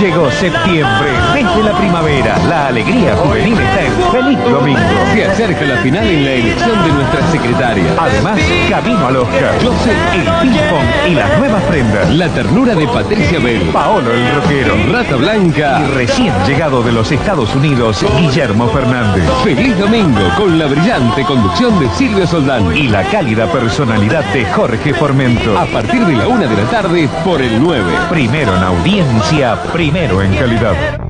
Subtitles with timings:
[0.00, 1.29] Llegó septiembre.
[1.50, 4.80] Desde la primavera, la alegría juvenil está en Feliz Domingo.
[5.12, 7.84] Se acerca la final en la elección de nuestra secretaria.
[7.98, 8.38] Además,
[8.68, 9.54] camino al Oscar.
[9.60, 12.08] Joseph, el ping-pong y las nuevas prendas.
[12.14, 13.62] La ternura de Patricia Bell.
[13.72, 14.76] Paolo el rockero.
[14.92, 15.82] Rata Blanca.
[15.82, 19.24] Y recién llegado de los Estados Unidos, Guillermo Fernández.
[19.42, 22.76] Feliz Domingo con la brillante conducción de Silvio Soldán.
[22.76, 25.58] Y la cálida personalidad de Jorge Formento.
[25.58, 27.82] A partir de la una de la tarde por el 9.
[28.08, 31.09] Primero en audiencia, primero en calidad.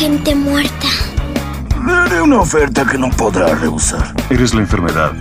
[0.00, 0.88] Gente muerta.
[1.86, 4.14] Le haré una oferta que no podrá rehusar.
[4.30, 5.12] Eres la enfermedad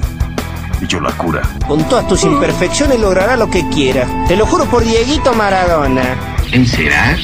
[0.79, 1.41] y yo la cura.
[1.67, 4.07] Con todas tus imperfecciones logrará lo que quiera.
[4.29, 6.15] Te lo juro por Dieguito Maradona.
[6.53, 7.17] Encerar,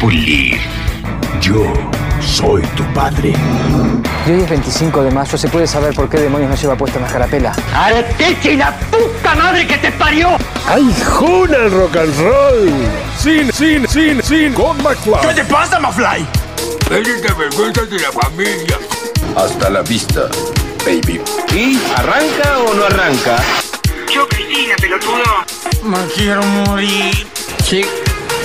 [0.00, 0.60] pulir.
[1.40, 1.64] Yo
[2.26, 3.32] soy tu padre.
[4.26, 6.98] Y hoy es 25 de mayo, ¿se puede saber por qué demonios no lleva puesta
[6.98, 7.54] una carapela?
[7.74, 10.36] ¡Arteche y la puta madre que te parió!
[10.66, 12.72] ¡Ay, juna el rock and roll!
[13.16, 15.28] Cine, cine, cine, cine con McFly.
[15.28, 16.26] ¿Qué te pasa, McFly?
[16.90, 18.78] Eres de vergüenza de la familia.
[19.36, 20.22] Hasta la vista,
[20.84, 21.20] baby.
[21.54, 23.36] ¿Y arranca o no arranca?
[24.12, 25.22] Yo, Cristina, pelotudo.
[25.84, 27.26] Me quiero morir.
[27.64, 27.84] Sí,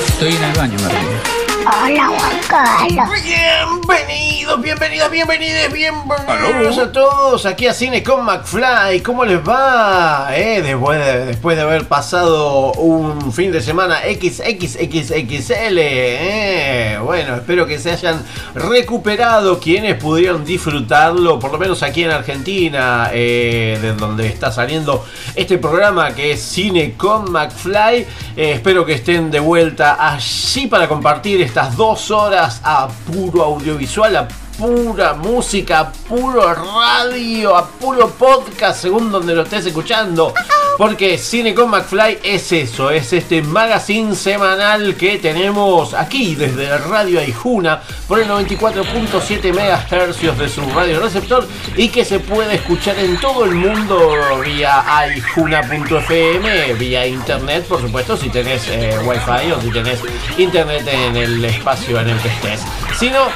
[0.08, 1.41] estoy en el baño, Martín.
[1.62, 3.10] Hola, Juan Carlos.
[3.24, 9.02] Bienvenidos, bienvenidas, bienvenidos, bienvenidos a todos aquí a Cine con McFly.
[9.02, 10.30] ¿Cómo les va?
[10.36, 15.78] Eh, después, de, después de haber pasado un fin de semana XXXXL.
[15.78, 17.00] Eh.
[17.04, 18.24] Bueno, espero que se hayan
[18.56, 25.06] recuperado quienes pudieron disfrutarlo, por lo menos aquí en Argentina, eh, de donde está saliendo
[25.36, 28.08] este programa que es Cine con McFly.
[28.36, 34.28] Eh, espero que estén de vuelta allí para compartir dos horas a puro audiovisual, a
[34.58, 40.34] pura música, puro radio, a puro podcast, según donde lo estés escuchando.
[40.78, 47.20] Porque Cine con McFly es eso, es este magazine semanal que tenemos aquí desde Radio
[47.20, 53.20] Aijuna por el 94.7 MHz de su radio receptor y que se puede escuchar en
[53.20, 54.00] todo el mundo
[54.44, 60.00] vía aijuna.fm, vía internet, por supuesto, si tenés eh, wifi o si tenés
[60.38, 62.62] internet en el espacio en el que estés.
[62.98, 63.28] Si no,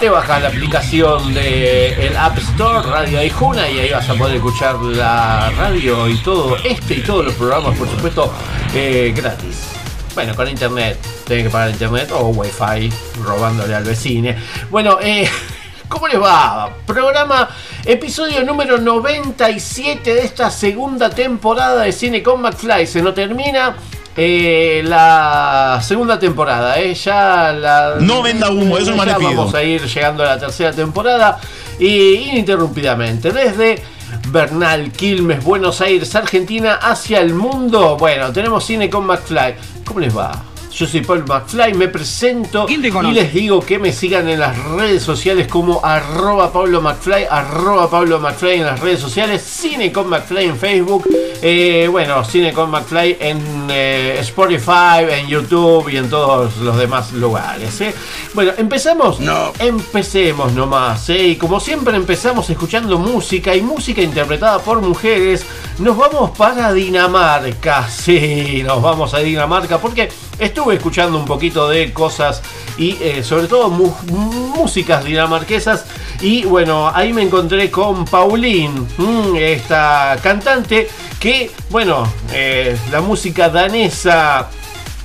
[0.00, 4.36] te bajas la aplicación de el App Store Radio Aijuna y ahí vas a poder
[4.36, 8.32] escuchar la radio y todo este y todos los programas, por supuesto,
[8.74, 9.72] eh, gratis.
[10.14, 12.90] Bueno, con internet, tenés que pagar internet o wifi
[13.22, 14.34] robándole al vecino.
[14.70, 15.28] Bueno, eh,
[15.88, 16.70] ¿cómo les va?
[16.86, 17.50] Programa,
[17.84, 22.86] episodio número 97 de esta segunda temporada de Cine con McFly.
[22.86, 23.76] Se nos termina
[24.22, 27.94] eh, la segunda temporada, eh, ya la.
[28.00, 29.18] No venda humo, eso pido.
[29.18, 31.40] Vamos a ir llegando a la tercera temporada
[31.78, 33.82] y ininterrumpidamente desde
[34.28, 37.96] Bernal, Quilmes, Buenos Aires, Argentina hacia el mundo.
[37.96, 39.54] Bueno, tenemos cine con McFly.
[39.86, 40.49] ¿Cómo les va?
[40.80, 44.40] Yo soy Paul McFly, me presento ¿Quién te y les digo que me sigan en
[44.40, 49.92] las redes sociales como arroba Pablo McFly, arroba Pablo McFly en las redes sociales, Cine
[49.92, 51.06] con McFly en Facebook,
[51.42, 57.12] eh, bueno, Cine con McFly en eh, Spotify, en YouTube y en todos los demás
[57.12, 57.78] lugares.
[57.82, 57.94] ¿eh?
[58.32, 59.20] Bueno, ¿empezamos?
[59.20, 59.52] No.
[59.58, 61.26] Empecemos nomás, ¿eh?
[61.26, 65.44] y como siempre empezamos escuchando música y música interpretada por mujeres,
[65.78, 70.08] nos vamos para Dinamarca, sí, nos vamos a Dinamarca porque
[70.40, 72.42] estuve escuchando un poquito de cosas
[72.78, 75.84] y eh, sobre todo músicas dinamarquesas
[76.20, 83.48] y bueno, ahí me encontré con Pauline, mm, esta cantante que, bueno, eh, la música
[83.48, 84.50] danesa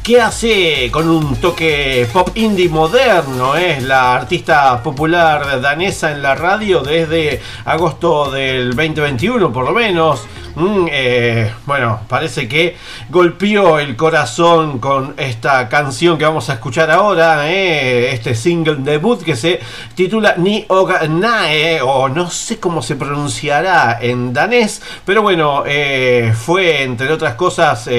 [0.05, 3.55] que hace con un toque pop indie moderno.
[3.55, 10.21] Es la artista popular danesa en la radio desde agosto del 2021, por lo menos.
[10.55, 12.77] Mm, eh, bueno, parece que
[13.09, 19.21] golpeó el corazón con esta canción que vamos a escuchar ahora, eh, este single debut
[19.21, 19.59] que se
[19.95, 26.33] titula Ni Og Nae, o no sé cómo se pronunciará en danés, pero bueno, eh,
[26.33, 27.89] fue entre otras cosas,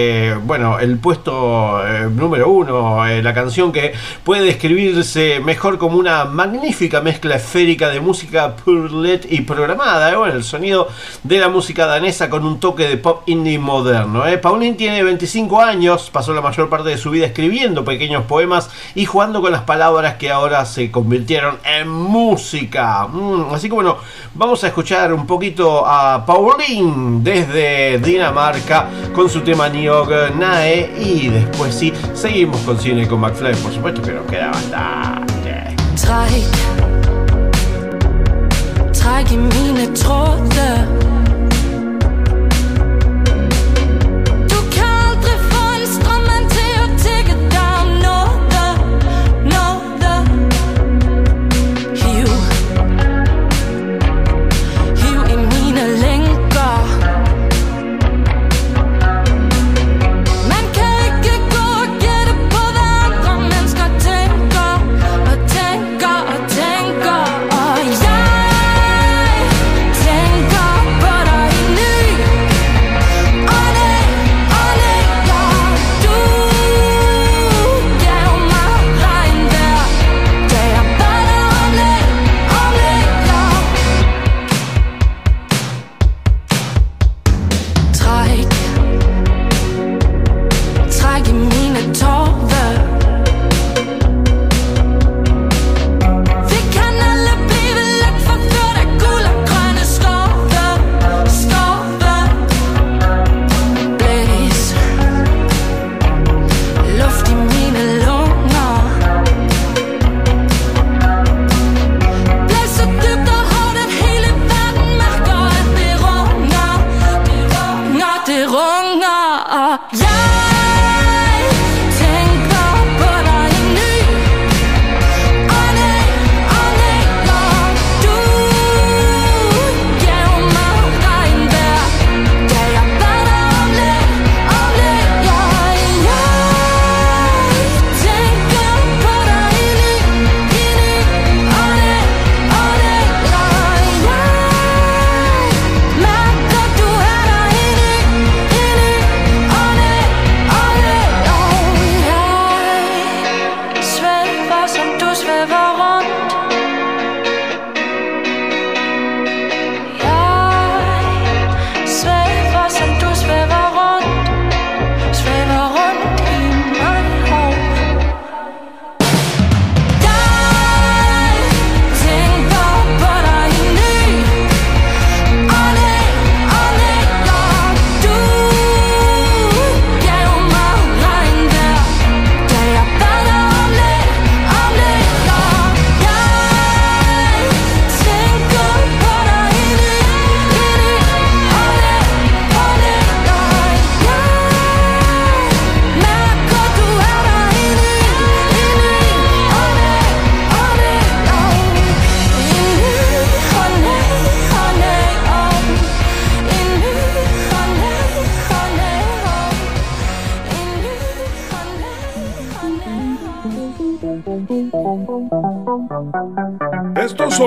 [0.45, 3.93] bueno, el puesto número uno, la canción que
[4.25, 10.45] puede describirse mejor como una magnífica mezcla esférica de música purlet y programada, bueno, el
[10.45, 10.89] sonido
[11.23, 14.27] de la música danesa con un toque de pop indie moderno.
[14.27, 14.39] ¿eh?
[14.39, 19.05] Pauline tiene 25 años, pasó la mayor parte de su vida escribiendo pequeños poemas y
[19.05, 23.07] jugando con las palabras que ahora se convirtieron en música.
[23.07, 23.99] Mm, así que bueno,
[24.35, 31.29] vamos a escuchar un poquito a Pauline desde Dinamarca con su tema Niog Nae y
[31.29, 35.77] después sí, seguimos con cine con McFly, por supuesto nos queda bastante.
[39.37, 39.93] Mine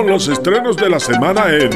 [0.10, 1.72] los estrenos de la semana en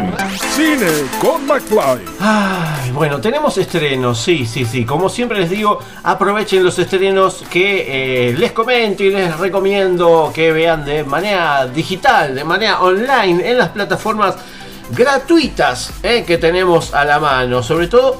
[0.55, 0.87] Cine
[1.21, 2.91] con McFly.
[2.93, 4.85] Bueno, tenemos estrenos, sí, sí, sí.
[4.85, 10.51] Como siempre les digo, aprovechen los estrenos que eh, les comento y les recomiendo que
[10.51, 14.35] vean de manera digital, de manera online, en las plataformas
[14.89, 17.61] gratuitas eh, que tenemos a la mano.
[17.61, 18.19] Sobre todo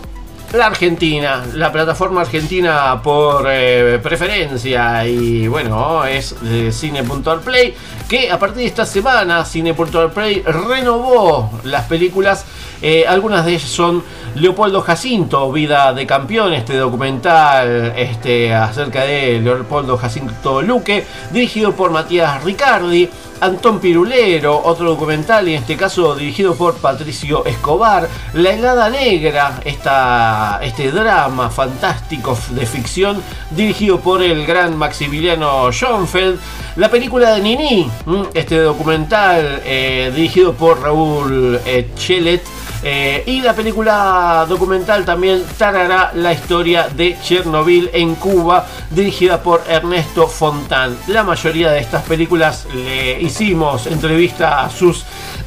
[0.54, 7.74] la Argentina, la plataforma argentina por eh, preferencia y bueno, es de Cine.play
[8.14, 12.46] que a partir de esta semana Cine.play renovó las películas,
[12.80, 14.04] eh, algunas de ellas son
[14.36, 21.90] Leopoldo Jacinto, Vida de Campeón, este documental este, acerca de Leopoldo Jacinto Luque, dirigido por
[21.90, 23.10] Matías Ricardi,
[23.44, 29.60] Antón Pirulero, otro documental, y en este caso dirigido por Patricio Escobar, La helada negra,
[29.66, 33.22] esta, este drama fantástico de ficción,
[33.52, 36.40] dirigido por el gran Maximiliano Schoenfeld,
[36.78, 37.92] la película de Nini,
[38.34, 41.60] este documental eh, dirigido por Raúl
[41.98, 42.44] Chelet,
[42.84, 49.64] eh, y la película documental también Tarará, la historia de Chernobyl en Cuba, dirigida por
[49.70, 50.98] Ernesto Fontán.
[51.08, 55.06] La mayoría de estas películas le hicimos entrevista a sus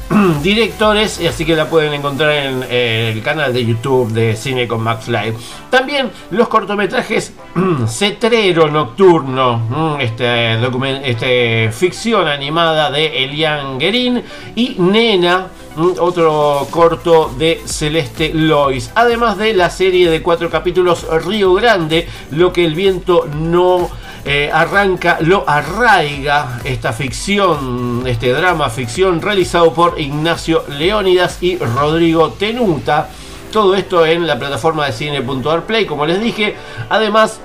[0.41, 4.81] directores, así que la pueden encontrar en eh, el canal de YouTube de Cine con
[4.81, 5.33] McFly.
[5.69, 7.33] También los cortometrajes
[7.87, 10.57] Cetrero Nocturno, este,
[11.03, 14.23] este ficción animada de Elian Guerin
[14.55, 15.66] y Nena mm,
[15.99, 18.91] otro corto de Celeste Lois.
[18.95, 23.89] Además de la serie de cuatro capítulos Río Grande, lo que el viento no
[24.25, 32.31] eh, arranca, lo arraiga, esta ficción, este drama ficción realizado por Ignacio Leónidas y Rodrigo
[32.31, 33.09] Tenuta.
[33.51, 36.55] Todo esto en la plataforma de cine.arplay, como les dije.
[36.89, 37.39] Además,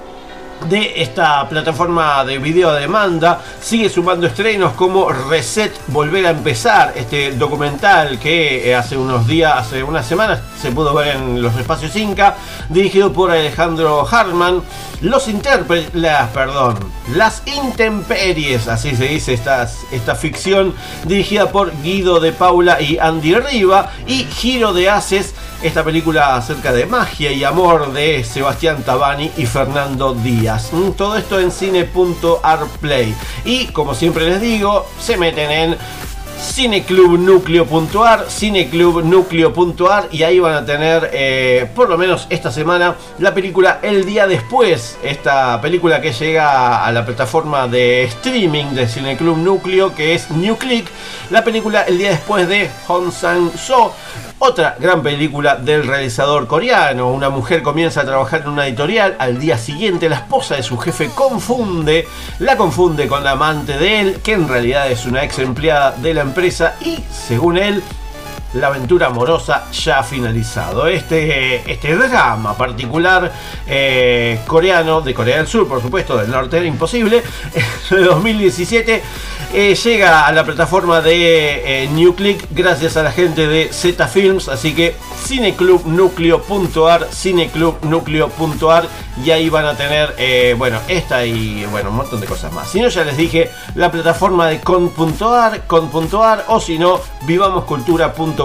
[0.68, 3.40] de esta plataforma de video demanda.
[3.60, 9.54] Sigue sumando estrenos como Reset Volver a Empezar, este documental que eh, hace unos días,
[9.56, 12.36] hace unas semanas se pudo ver en los espacios Inca,
[12.68, 14.62] dirigido por Alejandro Hartman.
[15.00, 16.78] Los intérpretes, las, perdón,
[17.14, 23.34] las intemperies, así se dice esta, esta ficción, dirigida por Guido de Paula y Andy
[23.34, 29.30] Riva, y Giro de Haces, esta película acerca de magia y amor de Sebastián Tabani
[29.36, 30.72] y Fernando Díaz.
[30.72, 33.14] Mm, Todo esto en cine.arplay.
[33.44, 35.76] Y como siempre les digo, se meten en
[36.42, 43.78] cineclubnucleo.ar, cineclubnucleo.ar y ahí van a tener, eh, por lo menos esta semana, la película
[43.82, 49.94] El Día Después, esta película que llega a la plataforma de streaming de Cineclub Núcleo,
[49.94, 50.88] que es New Click,
[51.30, 53.94] la película El Día Después de Hong Sang-so,
[54.44, 57.12] otra gran película del realizador coreano.
[57.12, 59.14] Una mujer comienza a trabajar en una editorial.
[59.20, 62.08] Al día siguiente, la esposa de su jefe confunde,
[62.40, 66.14] la confunde con la amante de él, que en realidad es una ex empleada de
[66.14, 66.74] la empresa.
[66.80, 67.84] Y según él,
[68.54, 70.86] la aventura amorosa ya ha finalizado.
[70.86, 73.32] Este, este drama particular
[73.66, 77.22] eh, coreano, de Corea del Sur, por supuesto, del norte era imposible,
[77.90, 79.02] de 2017,
[79.54, 84.08] eh, llega a la plataforma de eh, New Click gracias a la gente de Z
[84.08, 84.48] Films.
[84.48, 88.88] Así que cineclubnucleo.ar, cineclubnucleo.ar
[89.22, 92.70] y ahí van a tener, eh, bueno, esta y bueno, un montón de cosas más.
[92.70, 98.41] Si no, ya les dije, la plataforma de con.ar, con.ar o si no, vivamoscultura.buenosaires.gov.ar.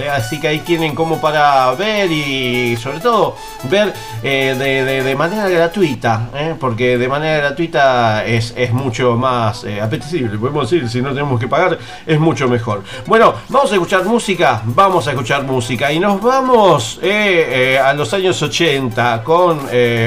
[0.00, 0.08] ¿eh?
[0.08, 3.36] Así que ahí tienen como para ver y sobre todo
[3.70, 3.92] ver
[4.22, 6.54] eh, de, manera gratuita, ¿eh?
[6.58, 11.78] porque de manera gratuita es, mucho más apetecible, podemos decir, si no tenemos que pagar,
[12.06, 12.82] es mucho mejor.
[13.06, 18.42] Bueno, vamos a escuchar música, vamos a escuchar música y nos vamos a los años
[18.42, 19.60] 80 con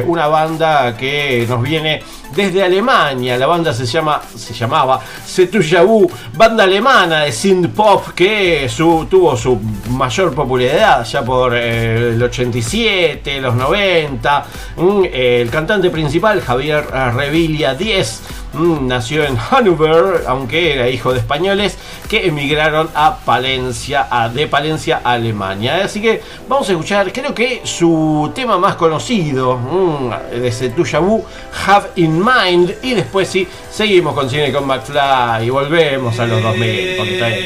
[0.08, 2.02] una banda que nos viene
[2.36, 3.38] desde Alemania.
[3.38, 7.32] La banda se llama, se llamaba Setuyabu, banda alemana de
[7.76, 8.70] pop que
[9.10, 14.46] tuvo su mayor popularidad ya por eh, el 87, los 90.
[14.78, 18.22] Mm, eh, el cantante principal, Javier Revilla 10,
[18.54, 21.78] mm, nació en Hannover, aunque era hijo de españoles
[22.08, 25.82] que emigraron a Palencia, a- de Palencia Alemania.
[25.84, 31.24] Así que vamos a escuchar, creo que su tema más conocido mm, de Setuyabu,
[31.68, 32.76] Have in Mind.
[32.84, 36.96] Y después sí, seguimos con Cine con McFly y volvemos a los 2000.
[36.98, 37.39] porque está que-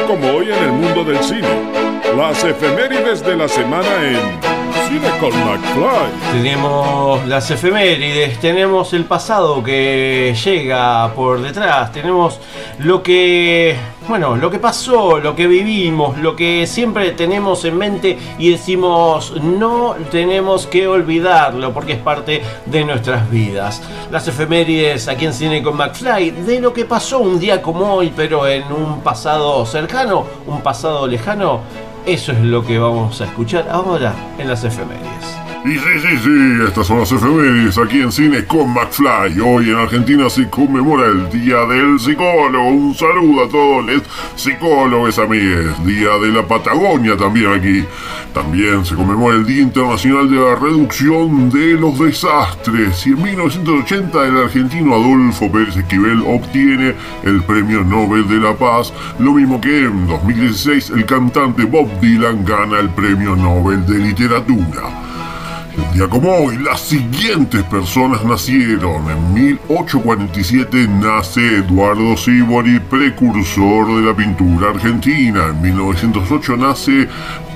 [0.07, 1.49] como hoy en el mundo del cine.
[2.17, 4.56] Las efemérides de la semana en
[4.89, 6.33] Cine con McFly.
[6.33, 12.39] Tenemos las efemérides, tenemos el pasado que llega por detrás, tenemos
[12.79, 13.77] lo que,
[14.07, 19.35] bueno, lo que pasó, lo que vivimos, lo que siempre tenemos en mente y decimos
[19.43, 23.83] no tenemos que olvidarlo porque es parte de nuestras vidas.
[24.13, 28.13] Las efemérides aquí en Cine con McFly de lo que pasó un día como hoy,
[28.15, 31.86] pero en un pasado cercano, un pasado lejano.
[32.07, 35.46] Eso es lo que vamos a escuchar ahora en las efemérides.
[35.67, 39.41] Y sí, sí, sí, estas son las efemérides aquí en Cine con McFly.
[39.41, 42.69] Hoy en Argentina se conmemora el Día del Psicólogo.
[42.69, 44.03] Un saludo a todos los
[44.37, 45.85] psicólogos amigos.
[45.85, 47.85] Día de la Patagonia también aquí.
[48.33, 53.05] También se conmemora el Día Internacional de la Reducción de los Desastres.
[53.05, 58.93] Y en 1980 el argentino Adolfo Pérez Esquivel obtiene el Premio Nobel de la Paz.
[59.19, 65.16] Lo mismo que en 2016 el cantante Bob Dylan gana el Premio Nobel de Literatura.
[65.77, 69.11] Un día como hoy, las siguientes personas nacieron.
[69.11, 75.49] En 1847 nace Eduardo Sibori, precursor de la pintura argentina.
[75.49, 77.09] En 1908 nace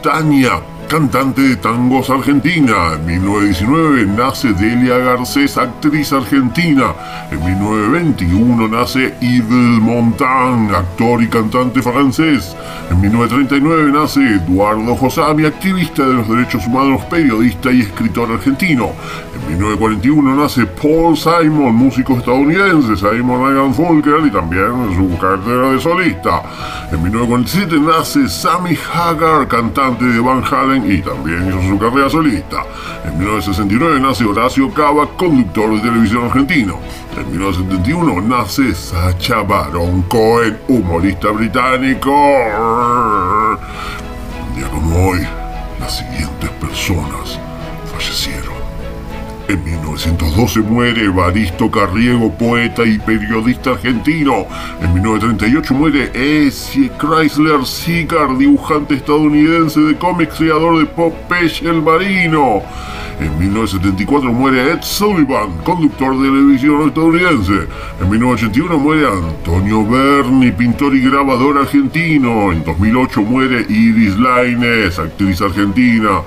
[0.02, 2.94] Tania, cantante de tangos argentina.
[2.94, 6.92] En 1919 nace Delia Garcés, actriz argentina.
[7.31, 12.57] En 1921 nace Yves Montand, actor y cantante francés.
[12.90, 18.90] En 1939 nace Eduardo Josami, activista de los derechos humanos, periodista y escritor argentino.
[19.33, 25.81] En 1941 nace Paul Simon, músico estadounidense, Simon Ryan Folker y también su carrera de
[25.81, 26.42] solista.
[26.90, 32.64] En 1947 nace Sammy Hagar, cantante de Van Halen y también hizo su carrera solista.
[33.04, 36.78] En 1969 nace Horacio Cava, conductor de televisión argentino.
[37.16, 42.10] En 1971 nace Sacha Baron Cohen, humorista británico.
[44.40, 45.26] Un día como hoy,
[45.78, 47.38] las siguientes personas
[47.92, 48.39] fallecieron.
[49.50, 54.46] En 1912 muere Evaristo Carriego, poeta y periodista argentino.
[54.80, 62.62] En 1938 muere Essie Chrysler Seeger, dibujante estadounidense de cómics, creador de Popeye el Marino.
[63.20, 67.68] En 1974 muere Ed Sullivan, conductor de televisión estadounidense.
[68.00, 72.50] En 1981 muere Antonio Berni, pintor y grabador argentino.
[72.50, 76.22] En 2008 muere Iris Laines, actriz argentina.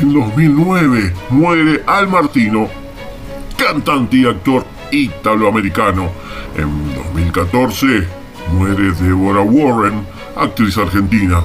[0.00, 2.68] En 2009 muere Al Martino,
[3.56, 6.10] cantante y actor italoamericano.
[6.56, 8.06] En 2014
[8.52, 10.06] muere Deborah Warren,
[10.36, 11.42] actriz argentina.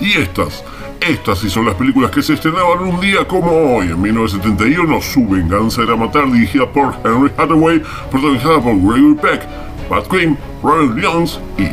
[0.00, 0.62] Y estas,
[1.00, 3.88] estas sí son las películas que se estrenaban un día como hoy.
[3.88, 9.46] En 1971, Su venganza era matar, dirigida por Henry Hathaway, protagonizada por Gregory Peck,
[9.88, 11.68] Pat Quinn, Robert Jones y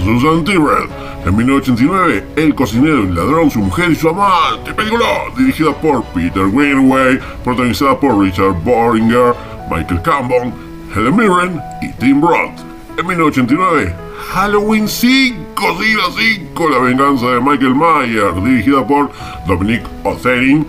[0.00, 0.88] Susan Tyrrell.
[1.26, 5.04] En 1989, El cocinero, el ladrón, su mujer y su amante, película
[5.36, 9.34] dirigida por Peter Greenaway, protagonizada por Richard Boringer,
[9.70, 10.54] Michael Cambon,
[10.94, 12.60] Helen Mirren y Tim Roth.
[12.98, 13.94] En 1989,
[14.28, 19.10] Halloween 5, sí, la 5, La venganza de Michael Myers, dirigida por
[19.46, 20.66] Dominic Otherin,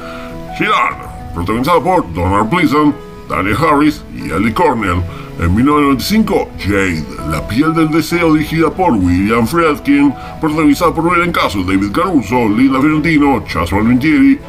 [0.58, 0.96] Sheeran,
[1.36, 2.96] protagonizada por Donald Pleasant,
[3.30, 5.02] Daniel Harris y Ellie Cornell.
[5.40, 11.64] En 1995, Jade, La piel del deseo, dirigida por William Friedkin, protagonizada por Belén Caso,
[11.64, 14.40] David Caruso, Linda Fiorentino, Chas Valentieri,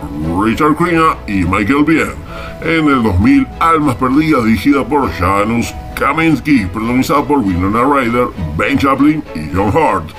[0.42, 2.14] Richard Crenna y Michael Biehn.
[2.62, 9.22] En el 2000, Almas Perdidas, dirigida por Janusz Kaminski, protagonizada por Winona Ryder, Ben Chaplin
[9.36, 10.10] y John Hart.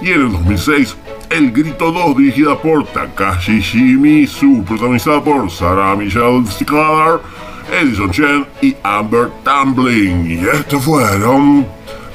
[0.00, 0.96] Y en el 2006,
[1.30, 7.20] El Grito 2, dirigida por Takashi Shimizu, protagonizada por Sarah Michelle Gellar,
[7.72, 10.30] Edison Chen y Amber Tumbling.
[10.30, 11.66] Y estos fueron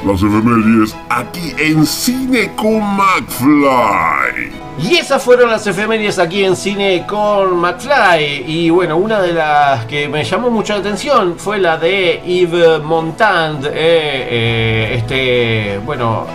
[0.06, 4.52] las efemérides aquí en Cine con McFly.
[4.80, 8.44] Y esas fueron las efemérides aquí en cine con McFly.
[8.46, 12.84] Y bueno, una de las que me llamó mucho la atención fue la de Yves
[12.84, 16.28] Montand, eh, eh, este, bueno,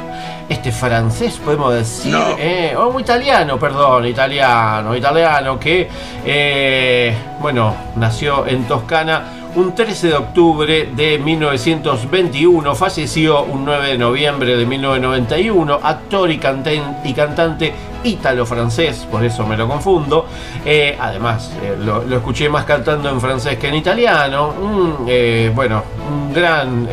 [0.48, 5.88] este francés, podemos decir, eh, o italiano, perdón, italiano, italiano, que,
[6.24, 13.98] eh, bueno, nació en Toscana un 13 de octubre de 1921, falleció un 9 de
[13.98, 20.26] noviembre de 1991, actor y, cantante ítalo-francés, por eso me lo confundo.
[20.64, 24.48] Eh, además, eh, lo, escuché más cantando en francés que en italiano.
[24.60, 26.88] Un, eh, bueno, un gran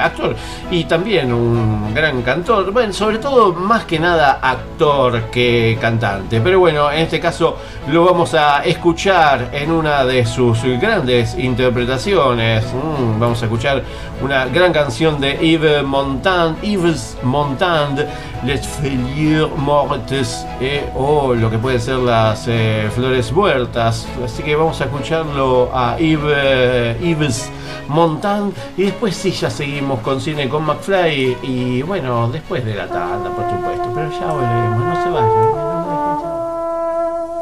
[0.00, 0.36] actor
[0.70, 2.70] y también un gran cantor.
[2.72, 6.40] Bueno, sobre todo, más que nada, actor que cantante.
[6.40, 7.56] Pero bueno, en este caso
[7.88, 12.64] lo vamos a escuchar en una de sus grandes interpretaciones.
[12.64, 13.82] Mm, vamos a escuchar
[14.22, 18.06] una gran canción de Yves Montand, Yves Montand,
[18.44, 24.06] Les Feuilles Mortes, eh, o lo que pueden ser las eh, flores muertas.
[24.24, 27.50] Así que vamos a escucharlo a Yves, Yves
[27.88, 32.88] Montand y después sí ya seguimos con cine con McFly y bueno, después de la
[32.88, 33.92] tanda, por supuesto.
[33.94, 35.66] Pero ya volveremos, no se vayan.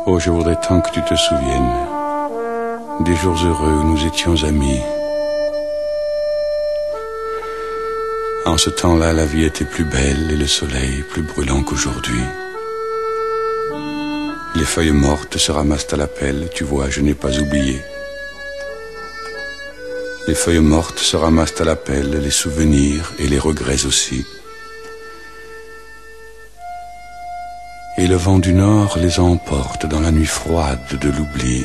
[0.06, 1.94] Oh, je voudrais tant que tu te souviennes
[3.00, 4.80] des jours heureux où nous étions amis.
[8.46, 12.20] En ce temps-là, la vie était plus belle et le soleil plus brûlant qu'aujourd'hui.
[14.54, 17.80] Les feuilles mortes se ramassent à la pelle, tu vois, je n'ai pas oublié.
[20.28, 24.26] Les feuilles mortes se ramassent à la pelle, les souvenirs et les regrets aussi.
[27.96, 31.64] Et le vent du nord les emporte dans la nuit froide de l'oubli.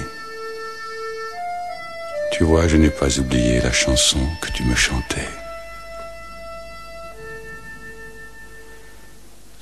[2.31, 5.27] Tu vois, je n'ai pas oublié la chanson que tu me chantais.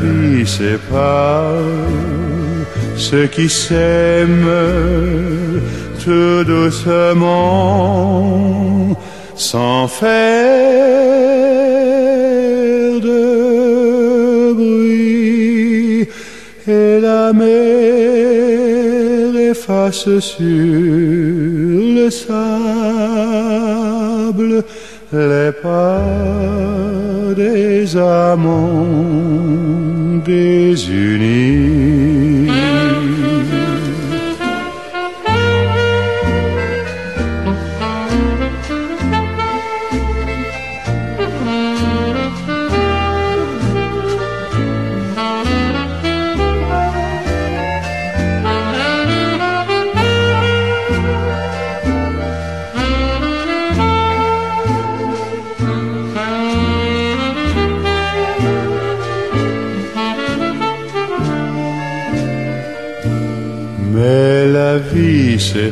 [0.00, 1.62] Vie sépare
[2.96, 4.48] ceux qui s'aiment
[6.04, 7.38] tout doucement,
[9.34, 10.10] sans faire
[13.00, 16.08] de bruit.
[16.68, 17.50] Et la mer
[19.50, 20.46] efface sur
[21.96, 22.32] le sable
[25.12, 26.02] les pas
[27.36, 28.86] des amants
[30.24, 31.72] désunis.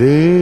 [0.00, 0.40] désunis.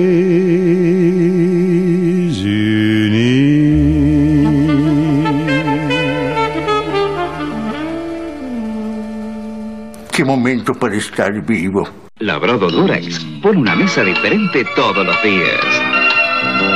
[10.13, 11.89] Qué momento para estar vivo.
[12.21, 13.21] Labrado Durex.
[13.43, 15.65] Pon una mesa diferente todos los días.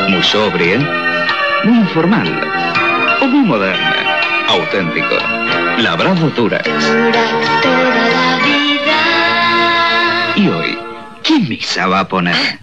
[0.09, 0.79] Muy sobria,
[1.65, 2.29] muy informal
[3.21, 3.97] o muy moderna.
[4.49, 5.17] Auténtico.
[5.79, 6.61] Labrado Dura.
[10.37, 10.79] Y hoy,
[11.23, 12.63] ¿qué misa va a poner?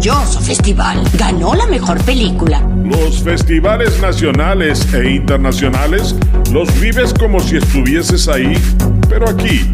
[0.00, 1.02] Maravilloso festival.
[1.18, 2.62] Ganó la mejor película.
[2.84, 6.16] Los festivales nacionales e internacionales
[6.50, 8.56] los vives como si estuvieses ahí,
[9.08, 9.70] pero aquí,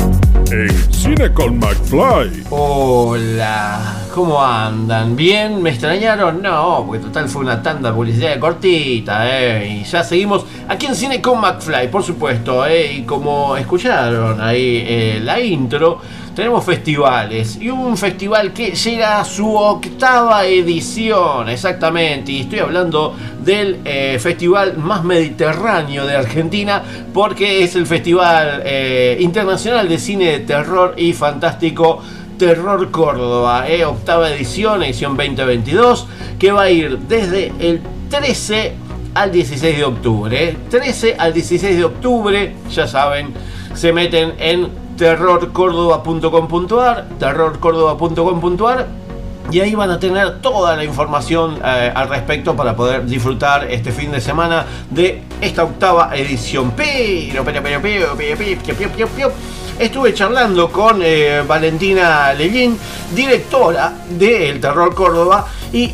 [0.51, 2.45] en Cine con McFly.
[2.51, 5.15] Hola, ¿cómo andan?
[5.15, 5.63] ¿Bien?
[5.63, 6.43] ¿Me extrañaron?
[6.43, 9.81] No, porque total fue una tanda de publicidad cortita, ¿eh?
[9.81, 12.95] Y ya seguimos aquí en Cine con McFly, por supuesto, ¿eh?
[12.95, 16.01] Y como escucharon ahí eh, la intro,
[16.37, 17.57] tenemos festivales.
[17.59, 22.31] Y un festival que llega a su octava edición, exactamente.
[22.31, 26.83] Y estoy hablando del eh, festival más mediterráneo de Argentina,
[27.15, 32.03] porque es el Festival eh, Internacional de Cine de Terror y Fantástico
[32.39, 36.07] Terror Córdoba, eh, octava edición, edición 2022,
[36.39, 38.75] que va a ir desde el 13
[39.15, 40.49] al 16 de octubre.
[40.51, 40.57] eh.
[40.69, 43.33] 13 al 16 de octubre, ya saben,
[43.73, 49.07] se meten en terrorcordoba.com.ar, terrorcordoba.com.ar
[49.51, 53.93] y ahí van a tener toda la información eh, al respecto para poder disfrutar este
[53.93, 56.73] fin de semana de esta octava edición.
[56.77, 59.33] Pero, pero, pero, pero, pero,
[59.79, 62.79] Estuve charlando con eh, Valentina Lellín,
[63.15, 65.93] directora del Terror Córdoba, y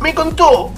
[0.00, 0.72] me contó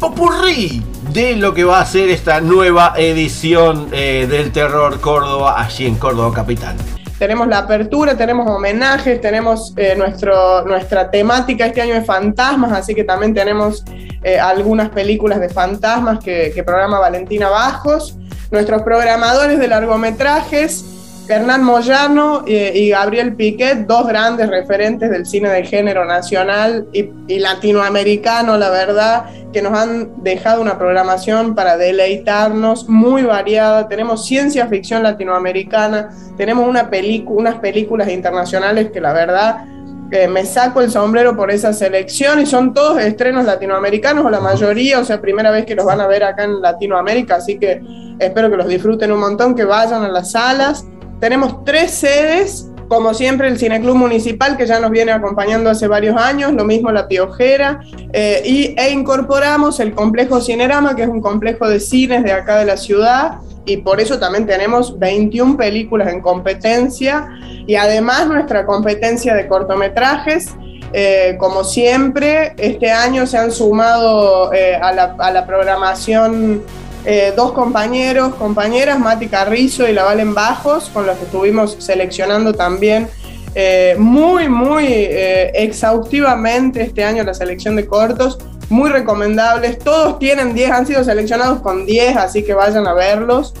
[0.00, 0.82] popurrí
[1.12, 5.96] de lo que va a ser esta nueva edición eh, del Terror Córdoba allí en
[5.96, 6.74] Córdoba Capital.
[7.18, 12.94] Tenemos la apertura, tenemos homenajes, tenemos eh, nuestro, nuestra temática este año de fantasmas, así
[12.94, 13.84] que también tenemos
[14.22, 18.16] eh, algunas películas de fantasmas que, que programa Valentina Bajos.
[18.50, 20.82] Nuestros programadores de largometrajes,
[21.28, 27.38] Hernán Moyano eh, y Gabriel Piquet, dos grandes referentes del cine de género nacional y,
[27.38, 33.88] latinoamericano, la verdad, que nos han dejado una programación para deleitarnos muy variada.
[33.88, 36.90] Tenemos ciencia ficción latinoamericana, tenemos una
[37.26, 39.64] unas películas internacionales que la verdad
[40.12, 44.40] eh, me saco el sombrero por esa selección y son todos estrenos latinoamericanos o la
[44.40, 47.80] mayoría, o sea, primera vez que los van a ver acá en Latinoamérica, así que
[48.18, 50.84] espero que los disfruten un montón, que vayan a las salas.
[51.20, 56.16] Tenemos tres sedes, como siempre el Cineclub Municipal, que ya nos viene acompañando hace varios
[56.16, 57.80] años, lo mismo La Piojera,
[58.12, 62.56] eh, y, e incorporamos el complejo Cinerama, que es un complejo de cines de acá
[62.56, 63.34] de la ciudad,
[63.66, 67.28] y por eso también tenemos 21 películas en competencia,
[67.66, 70.48] y además nuestra competencia de cortometrajes.
[70.92, 76.62] Eh, como siempre, este año se han sumado eh, a, la, a la programación
[77.04, 82.52] eh, dos compañeros, compañeras, Mati Carrizo y la Valen Bajos, con los que estuvimos seleccionando
[82.52, 83.08] también
[83.54, 89.78] eh, muy, muy eh, exhaustivamente este año la selección de cortos, muy recomendables.
[89.78, 93.54] Todos tienen 10, han sido seleccionados con 10, así que vayan a verlos.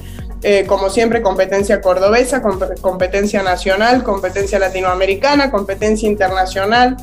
[0.66, 6.96] Como siempre, competencia cordobesa, comp- competencia nacional, competencia latinoamericana, competencia internacional.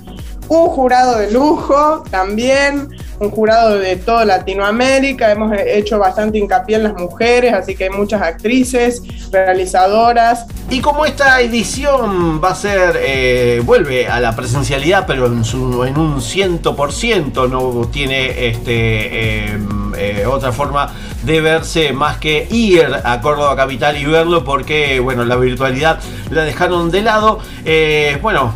[0.49, 5.31] Un jurado de lujo también, un jurado de toda Latinoamérica.
[5.31, 10.45] Hemos hecho bastante hincapié en las mujeres, así que hay muchas actrices, realizadoras.
[10.69, 15.83] Y como esta edición va a ser, eh, vuelve a la presencialidad, pero en, su,
[15.83, 19.59] en un 100%, no tiene este, eh,
[19.97, 25.25] eh, otra forma de verse más que ir a Córdoba Capital y verlo, porque bueno,
[25.25, 27.39] la virtualidad la dejaron de lado.
[27.65, 28.53] Eh, bueno,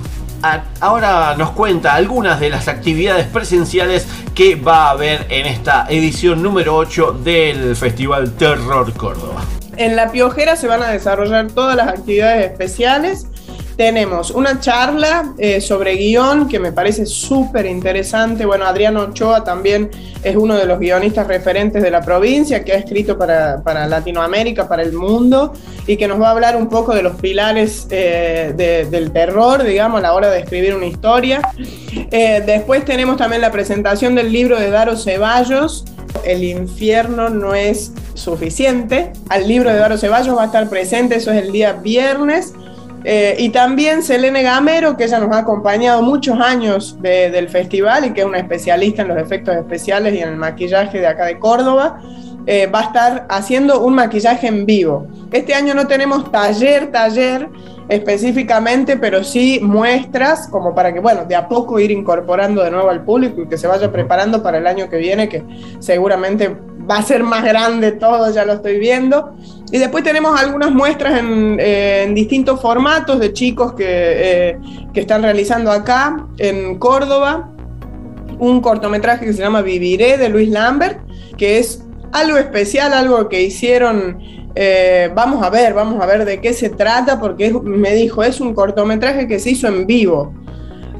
[0.80, 6.42] ahora nos cuenta algunas de las actividades presenciales que va a haber en esta edición
[6.42, 9.42] número 8 del Festival Terror Córdoba.
[9.78, 13.28] En La Piojera se van a desarrollar todas las actividades especiales.
[13.78, 18.46] Tenemos una charla eh, sobre guion que me parece súper interesante.
[18.46, 19.90] Bueno, Adriano Ochoa también
[20.24, 24.68] es uno de los guionistas referentes de la provincia que ha escrito para, para Latinoamérica,
[24.68, 25.54] para el mundo,
[25.88, 29.64] y que nos va a hablar un poco de los pilares eh, de- del terror,
[29.64, 31.42] digamos, a la hora de escribir una historia.
[32.12, 35.86] Eh, después tenemos también la presentación del libro de Daro Ceballos,
[36.26, 39.14] El infierno no es suficiente.
[39.30, 42.54] Al libro de Daro Ceballos va a estar presente, eso es el día viernes.
[43.04, 48.06] Eh, y también Selene Gamero, que ella nos ha acompañado muchos años de- del festival
[48.06, 51.26] y que es una especialista en los efectos especiales y en el maquillaje de acá
[51.26, 52.00] de Córdoba,
[52.46, 55.08] eh, va a estar haciendo un maquillaje en vivo.
[55.32, 57.48] Este año no tenemos taller, taller
[57.90, 62.90] específicamente, pero sí muestras como para que, bueno, de a poco ir incorporando de nuevo
[62.90, 65.44] al público y que se vaya preparando para el año que viene, que
[65.80, 66.56] seguramente
[66.90, 69.36] va a ser más grande todo, ya lo estoy viendo.
[69.72, 74.60] Y después tenemos algunas muestras en, eh, distintos formatos de chicos que, eh,
[74.94, 77.50] que están realizando acá en Córdoba.
[78.40, 81.00] Un cortometraje que se llama Viviré de Luis Lambert,
[81.38, 84.20] que es algo especial, algo que hicieron.
[84.54, 88.42] eh, vamos a ver, vamos a ver de qué se trata, porque me dijo, es
[88.42, 90.34] un cortometraje que se hizo en vivo.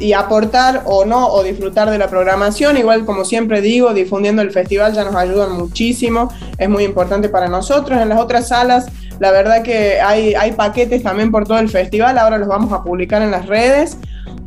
[0.00, 2.78] y aportar o no, o disfrutar de la programación.
[2.78, 6.32] Igual, como siempre digo, difundiendo el festival ya nos ayudan muchísimo.
[6.56, 8.00] Es muy importante para nosotros.
[8.00, 8.86] En las otras salas,
[9.20, 12.16] la verdad que hay, hay paquetes también por todo el festival.
[12.18, 13.98] Ahora los vamos a publicar en las redes.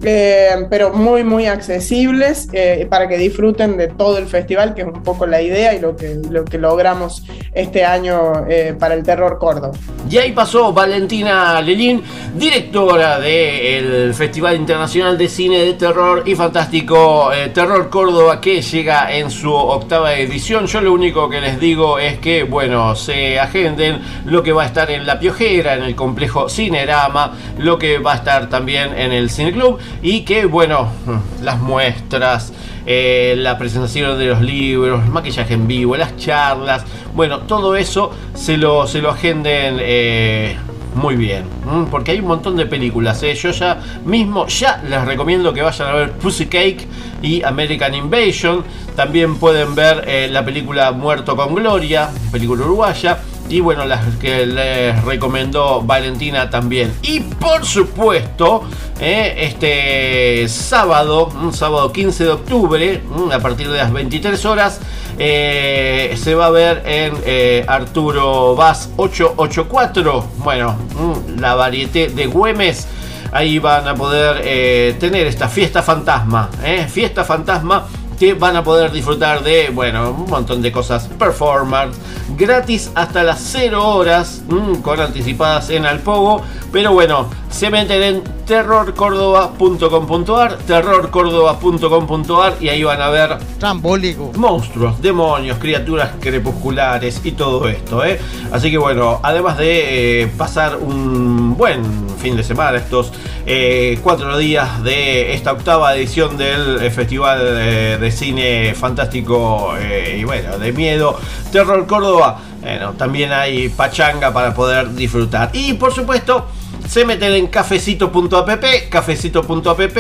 [0.04, 4.88] Eh, pero muy muy accesibles eh, para que disfruten de todo el festival, que es
[4.88, 9.02] un poco la idea y lo que, lo que logramos este año eh, para el
[9.02, 9.72] Terror Córdoba.
[10.08, 12.04] Y ahí pasó Valentina Lelín,
[12.36, 19.32] directora del Festival Internacional de Cine de Terror y Fantástico Terror Córdoba, que llega en
[19.32, 20.68] su octava edición.
[20.68, 24.66] Yo lo único que les digo es que, bueno, se agenden lo que va a
[24.68, 29.12] estar en La Piojera, en el complejo Cinerama, lo que va a estar también en
[29.12, 30.90] el Cine Club y que, bueno,
[31.42, 32.54] las muestras.
[32.86, 38.12] eh, la presentación de los libros, el maquillaje en vivo, las charlas, bueno, todo eso
[38.34, 40.56] se lo, se lo agenden eh,
[40.98, 41.44] muy bien,
[41.92, 43.22] porque hay un montón de películas.
[43.24, 43.36] ¿eh?
[43.36, 46.88] Yo ya mismo, ya les recomiendo que vayan a ver Pussy Cake
[47.22, 48.64] y American Invasion.
[48.96, 53.20] También pueden ver eh, la película Muerto con Gloria, película uruguaya.
[53.50, 56.94] Y bueno, las que les recomendó Valentina también.
[57.02, 58.64] Y por supuesto,
[59.00, 64.82] eh, este sábado, sábado 15 de octubre, mm, a partir de las 23 horas,
[65.18, 70.26] eh, se va a ver en eh, Arturo Vaz 884.
[70.40, 72.88] Bueno, mm, la varieté de Güemes.
[73.32, 76.50] Ahí van a poder tener esta fiesta fantasma.
[76.88, 77.86] Fiesta fantasma
[78.18, 81.98] que van a poder disfrutar de, bueno, un montón de cosas, performance,
[82.38, 88.24] gratis hasta las 0 horas, mm, con anticipadas en Alpogo, pero bueno, se meten en
[88.46, 94.32] terrorcórdoba.com.ar, terrorcórdoba.com.ar y ahí van a ver Trambólico.
[94.36, 98.20] monstruos, demonios, criaturas crepusculares y todo esto, ¿eh?
[98.52, 101.84] Así que bueno, además de eh, pasar un buen
[102.20, 103.12] fin de semana, estos
[103.48, 109.74] eh, cuatro días de esta octava edición del eh, Festival eh, de Cine Fantástico
[110.16, 111.20] y bueno, de miedo,
[111.52, 115.50] Terror Córdoba, bueno, también hay pachanga para poder disfrutar.
[115.54, 116.48] Y por supuesto,
[116.88, 119.98] se meten en cafecito.app, cafecito.app,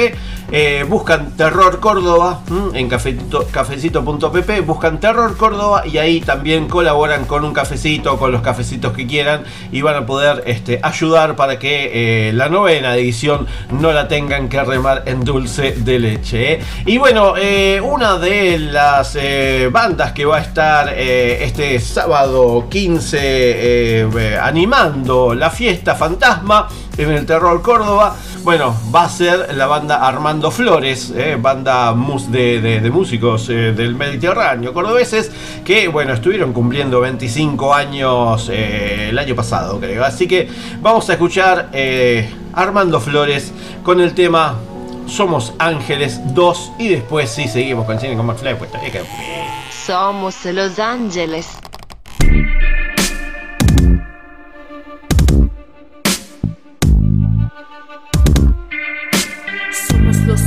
[0.51, 2.41] eh, buscan Terror Córdoba,
[2.73, 8.41] en cafecito- cafecito.app, buscan Terror Córdoba y ahí también colaboran con un cafecito, con los
[8.41, 13.47] cafecitos que quieran y van a poder este, ayudar para que eh, la novena edición
[13.71, 16.53] no la tengan que remar en dulce de leche.
[16.53, 16.59] ¿eh?
[16.85, 17.33] Y bueno,
[17.83, 19.17] una de las
[19.71, 26.67] bandas que va a estar este sábado 15 eh, eh, animando la fiesta fantasma
[26.97, 32.31] en el Terror Córdoba bueno, va a ser la banda Armando Flores, eh, banda mus-
[32.31, 35.29] de, de- músicos eh, del Mediterráneo cordobeses,
[35.65, 40.05] que bueno, estuvieron cumpliendo 25 años eh, el año pasado, creo.
[40.05, 40.49] Así que
[40.81, 41.69] vamos a escuchar
[42.53, 43.51] Armando Flores
[43.83, 44.55] con el tema
[45.07, 48.55] Somos Ángeles 2 y después sí seguimos con Cine con McFly.
[48.57, 49.03] Pues, queda-
[49.85, 51.47] Somos Los Ángeles.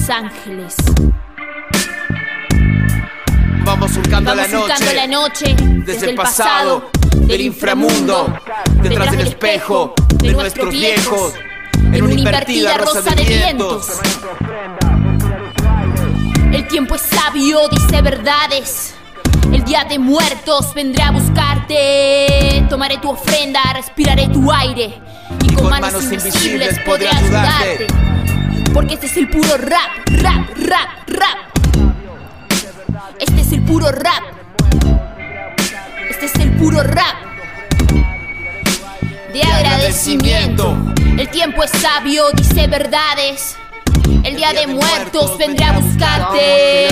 [0.01, 0.76] Los Ángeles.
[3.64, 4.74] Vamos surcando Vamos la noche.
[4.74, 8.34] surcando la noche Desde el pasado, del inframundo,
[8.82, 11.34] detrás del espejo, de nuestros viejos,
[11.92, 14.01] en una invertida rosa de vientos.
[16.53, 18.94] El tiempo es sabio, dice verdades.
[19.53, 22.64] El día de muertos vendré a buscarte.
[22.70, 24.98] Tomaré tu ofrenda, respiraré tu aire.
[25.42, 27.86] Y con, manos, invisibles podré ayudarte.
[28.73, 31.39] Porque este es el puro rap, rap, rap, rap.
[33.18, 34.23] Este es el puro rap.
[36.09, 37.16] Este es el puro rap.
[39.33, 40.77] De agradecimiento.
[41.18, 43.57] El tiempo es sabio, dice verdades.
[44.23, 46.89] El día de muertos vendré a buscarte.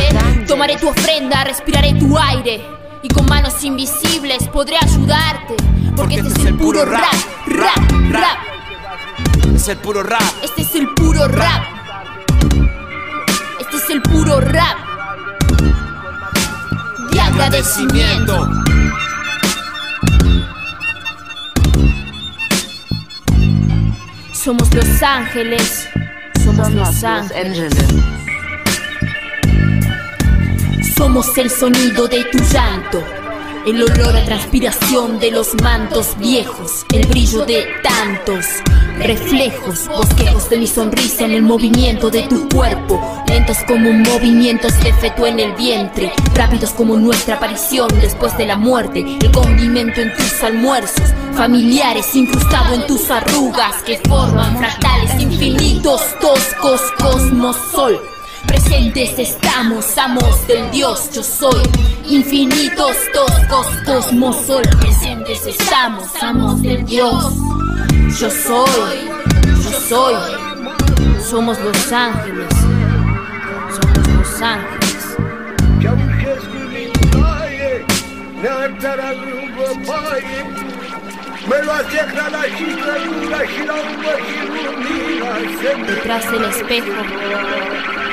[0.47, 2.61] Tomaré tu ofrenda, respiraré tu aire.
[3.03, 5.55] Y con manos invisibles podré ayudarte.
[5.95, 7.15] Porque este es el puro rap,
[7.47, 8.58] rap, rap.
[9.55, 10.23] Es el puro rap.
[10.43, 11.63] Este es el puro rap.
[13.61, 14.79] Este es el puro rap.
[17.11, 18.49] De agradecimiento.
[24.33, 25.89] Somos los ángeles.
[26.45, 27.75] Somos los ángeles.
[30.97, 33.18] Somos el sonido de tu llanto.
[33.69, 38.47] El olor a transpiración de los mantos viejos, el brillo de tantos
[38.97, 42.99] reflejos, bosquejos de mi sonrisa en el movimiento de tu cuerpo,
[43.29, 48.57] lentos como movimientos de feto en el vientre, rápidos como nuestra aparición después de la
[48.57, 56.01] muerte, el condimento en tus almuerzos, familiares incrustado en tus arrugas que forman fractales infinitos,
[56.21, 58.01] toscos, cosmos, sol.
[58.49, 61.63] Presentes estamos, amos del Dios, yo soy.
[62.09, 64.63] Infinitos, toscos, cosmos, sol.
[64.81, 67.35] Presentes estamos, amos del Dios.
[68.19, 68.99] Yo soy,
[69.63, 70.15] yo soy.
[71.23, 72.49] Somos los ángeles.
[73.71, 74.79] Somos los ángeles.
[85.87, 88.08] Detrás del espejo.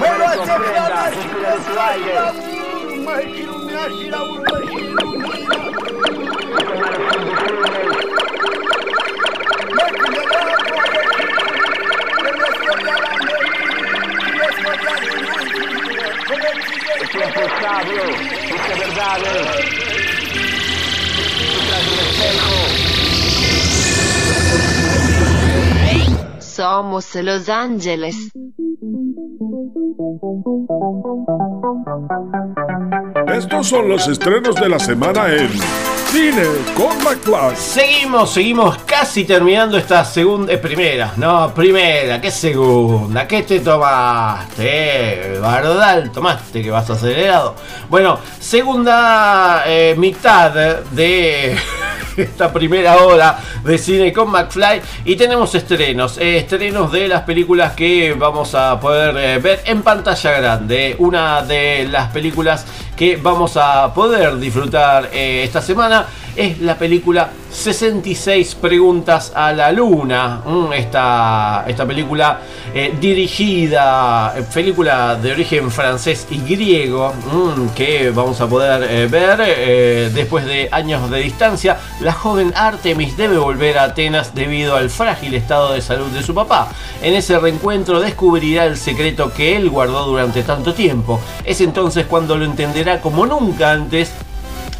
[0.00, 2.26] Mă luați aplana și lăsați la
[2.84, 5.58] urmă și lumea și la urmă și lumina.
[9.76, 11.24] Mă gândeam acolo și
[12.22, 13.46] când mă scădea la noi,
[14.22, 16.92] când mă scădea din ultimile, când mă ține...
[17.02, 18.08] Este imposibil,
[18.56, 19.32] este verdade.
[21.52, 22.79] Tu tragi un espejo.
[26.60, 28.14] Somos Los Ángeles.
[33.34, 35.48] Estos son los estrenos de la semana en
[36.10, 36.44] Cine
[36.76, 37.56] con McFly.
[37.56, 43.26] Seguimos, seguimos casi terminando esta segunda, eh, primera, no, primera, ¿qué segunda?
[43.26, 45.38] ¿Qué te tomaste?
[45.40, 47.56] Bardal, tomaste que vas acelerado.
[47.88, 50.52] Bueno, segunda eh, mitad
[50.90, 51.56] de
[52.16, 57.72] esta primera hora de cine con McFly y tenemos estrenos, eh, estrenos de las películas
[57.72, 60.96] que vamos a poder eh, ver en pantalla grande.
[60.98, 66.06] Una de las películas que vamos a poder disfrutar eh, esta semana
[66.36, 70.42] es la película 66 preguntas a la luna.
[70.44, 72.40] Mm, esta, esta película
[72.74, 79.06] eh, dirigida, eh, película de origen francés y griego, mm, que vamos a poder eh,
[79.06, 81.78] ver después de años de distancia.
[82.00, 86.34] La joven Artemis debe volver a Atenas debido al frágil estado de salud de su
[86.34, 86.68] papá.
[87.02, 91.20] En ese reencuentro descubrirá el secreto que él guardó durante tanto tiempo.
[91.44, 94.12] Es entonces cuando lo entenderá como nunca antes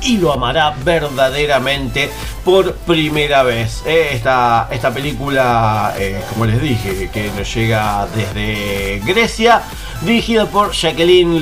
[0.02, 2.10] y lo amará verdaderamente
[2.44, 3.82] por primera vez.
[3.86, 9.62] Eh, esta, esta película, eh, como les dije, que nos llega desde Grecia,
[10.02, 11.40] dirigida por Jacqueline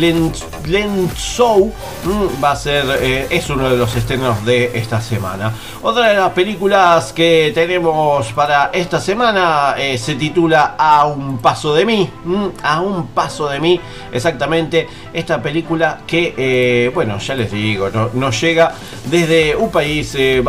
[0.67, 1.73] Lensou,
[2.05, 5.53] mm, va a ser, eh, es uno de los estrenos de esta semana.
[5.83, 11.85] Otra de las películas que tenemos para esta semana se titula A un paso de
[11.85, 13.81] mí, mm, A un paso de mí,
[14.13, 18.73] exactamente esta película que, bueno, ya les digo, no- nos llega
[19.05, 20.41] desde un país eh,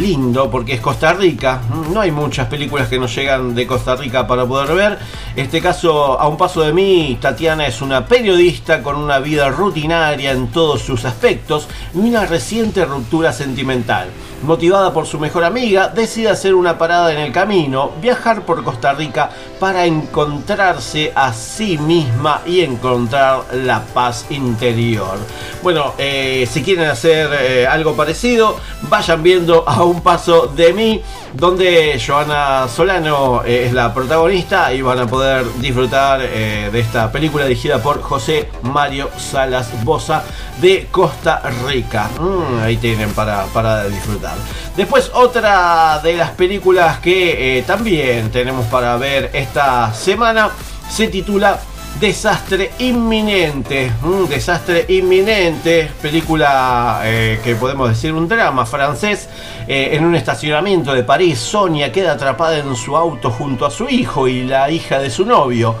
[0.00, 1.60] lindo porque es Costa Rica.
[1.92, 4.98] No hay muchas películas que nos llegan de Costa Rica para poder ver.
[5.36, 10.32] Este caso, a un paso de mí, Tatiana es una periodista con una vida rutinaria
[10.32, 14.08] en todos sus aspectos y una reciente ruptura sentimental.
[14.42, 18.92] Motivada por su mejor amiga, decide hacer una parada en el camino, viajar por Costa
[18.92, 19.30] Rica
[19.60, 25.16] para encontrarse a sí misma y encontrar la paz interior.
[25.62, 31.00] Bueno, eh, si quieren hacer eh, algo parecido, vayan viendo a un paso de mí,
[31.34, 37.44] donde Joana Solano eh, es la protagonista y van a poder disfrutar de esta película
[37.44, 40.24] dirigida por José Mario Salas Bosa
[40.60, 42.08] de Costa Rica.
[42.18, 44.31] Mm, ahí tienen para, para disfrutar.
[44.76, 50.50] Después otra de las películas que eh, también tenemos para ver esta semana
[50.88, 51.58] se titula
[52.00, 59.28] Desastre inminente, un desastre inminente, película eh, que podemos decir un drama francés.
[59.68, 63.88] Eh, en un estacionamiento de París, Sonia queda atrapada en su auto junto a su
[63.88, 65.76] hijo y la hija de su novio.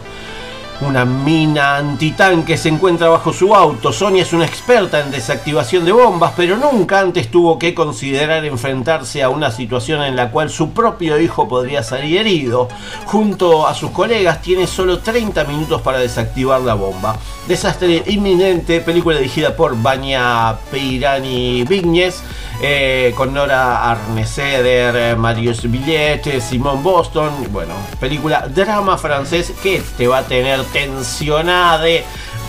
[0.84, 3.92] Una mina antitanque se encuentra bajo su auto.
[3.92, 9.22] Sonia es una experta en desactivación de bombas, pero nunca antes tuvo que considerar enfrentarse
[9.22, 12.68] a una situación en la cual su propio hijo podría salir herido.
[13.06, 17.16] Junto a sus colegas tiene solo 30 minutos para desactivar la bomba.
[17.46, 22.24] Desastre inminente, película dirigida por Vania Peirani Vignes,
[22.60, 27.32] eh, con Nora Arneseder, eh, Marius Billet, eh, Simón Boston.
[27.50, 31.86] Bueno, película drama francés que te va a tener tensionada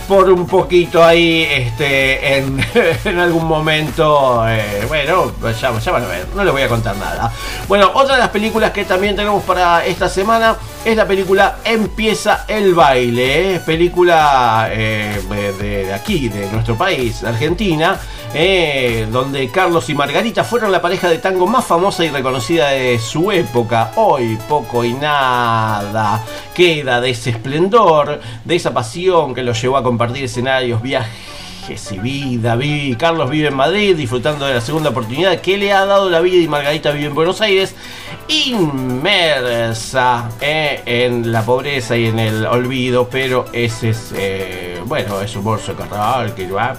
[0.08, 2.64] por un poquito ahí este, en,
[3.04, 4.44] en algún momento.
[4.48, 7.32] eh, bueno, ya, ya van a ver, no les voy a contar nada.
[7.68, 12.44] Bueno, otra de las películas que también tenemos para esta semana es la película Empieza
[12.48, 15.20] el baile, eh, película eh,
[15.58, 17.98] de, de aquí, de nuestro país, Argentina.
[18.34, 22.98] Eh, donde Carlos y Margarita fueron la pareja de tango más famosa y reconocida de
[22.98, 23.92] su época.
[23.96, 26.22] Hoy poco y nada
[26.54, 31.98] queda de ese esplendor, de esa pasión que los llevó a compartir escenarios, viajes y
[31.98, 32.56] vida.
[32.56, 36.20] Vi- Carlos vive en Madrid disfrutando de la segunda oportunidad que le ha dado la
[36.20, 37.74] vida y Margarita vive en Buenos Aires,
[38.28, 45.34] inmersa eh, en la pobreza y en el olvido, pero ese es, eh, bueno, es
[45.36, 46.74] humor socarral que va.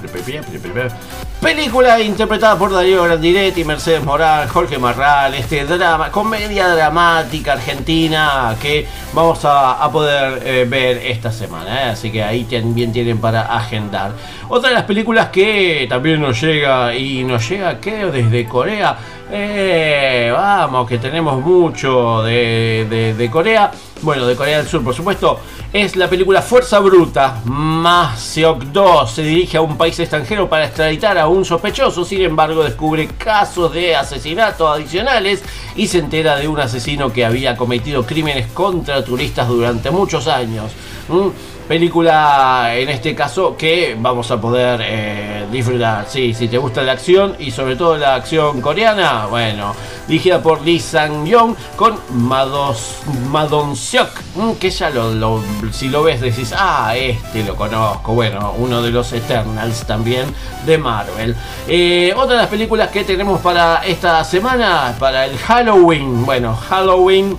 [1.41, 8.87] Película interpretada por Darío Grandinetti, Mercedes Moral, Jorge Marral, este drama, comedia dramática argentina que
[9.13, 11.89] vamos a, poder eh, ver esta semana, ¿eh?
[11.91, 14.13] así que ahí también tienen para agendar.
[14.49, 18.97] Otra de las películas que también nos llega y nos llega, creo, desde Corea.
[19.31, 23.71] Eh, vamos, que tenemos mucho de, de- Corea.
[24.01, 25.39] Bueno, de Corea del Sur, por supuesto.
[25.73, 27.41] Es la película Fuerza Bruta.
[27.45, 32.05] Maseok 2 se dirige a un país extranjero para extraditar a un sospechoso.
[32.05, 35.43] Sin embargo, descubre casos de asesinato adicionales
[35.75, 40.71] y se entera de un asesino que había cometido crímenes contra turistas durante muchos años.
[41.09, 41.29] ¿Mm?
[41.67, 46.05] Película en este caso que vamos a poder eh, disfrutar.
[46.07, 49.73] Sí, si te gusta la acción y sobre todo la acción coreana, bueno,
[50.07, 52.97] dirigida por Lee Sang-yong con Mados,
[53.31, 55.41] Madon Seok, mm, que ya lo, lo-
[55.71, 58.13] si lo ves decís, ah, este lo conozco.
[58.13, 60.25] Bueno, uno de los Eternals también
[60.67, 61.35] de Marvel.
[61.67, 66.25] Eh, otra de las películas que tenemos para esta semana, para el Halloween.
[66.25, 67.35] Bueno, Halloween.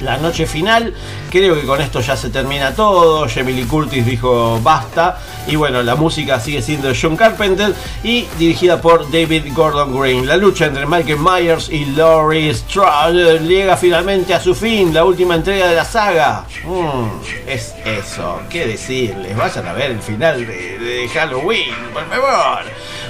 [0.00, 0.94] La noche final,
[1.30, 3.26] creo que con esto ya se termina todo.
[3.26, 5.18] Lee Curtis dijo basta.
[5.46, 10.26] Y bueno, la música sigue siendo John Carpenter y dirigida por David Gordon Green.
[10.26, 15.34] La lucha entre Michael Myers y Laurie Strode llega finalmente a su fin, la última
[15.34, 16.44] entrega de la saga.
[16.64, 19.36] Mm, es eso, qué decirles.
[19.36, 22.64] Vayan a ver el final de, de Halloween, por favor.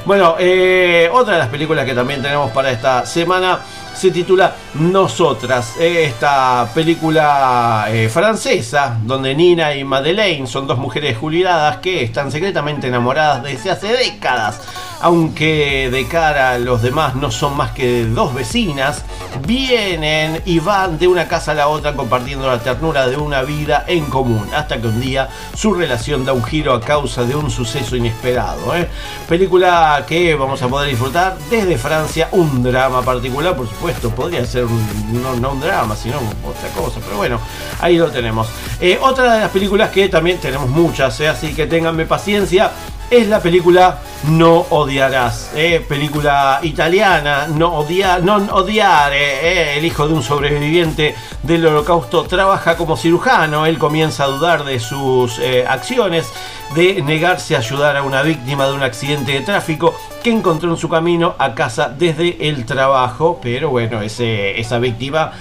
[0.05, 3.61] Bueno, eh, otra de las películas que también tenemos para esta semana
[3.99, 5.75] se titula Nosotras.
[5.81, 12.87] Esta película eh, francesa, donde Nina y Madeleine son dos mujeres jubiladas que están secretamente
[12.87, 14.61] enamoradas desde hace décadas.
[15.01, 19.05] Aunque de cara a los demás no son más que dos vecinas,
[19.47, 23.85] vienen y van de una casa a la otra compartiendo la ternura de una vida
[23.87, 27.51] en común, hasta que un día su relación da un giro a causa de un
[27.51, 28.77] suceso inesperado.
[28.77, 28.89] ¿eh?
[29.29, 34.65] Película que vamos a poder disfrutar desde Francia, un drama particular, por supuesto, podría ser
[34.65, 37.41] no un drama, sino otra cosa, pero bueno,
[37.81, 38.49] ahí lo tenemos.
[38.81, 41.29] Eh, otra de las películas que también tenemos muchas, ¿eh?
[41.29, 42.71] así que ténganme paciencia.
[43.11, 45.83] Es la película No Odiarás, ¿eh?
[45.89, 49.79] película italiana, No, odia, non odiare, ¿eh?
[49.79, 54.79] el hijo de un sobreviviente del holocausto trabaja como cirujano, él comienza a dudar de
[54.79, 56.31] sus eh, acciones,
[56.75, 60.77] de negarse a ayudar a una víctima de un accidente de tráfico que encontró en
[60.77, 65.33] su camino a casa desde el trabajo, pero bueno, esa víctima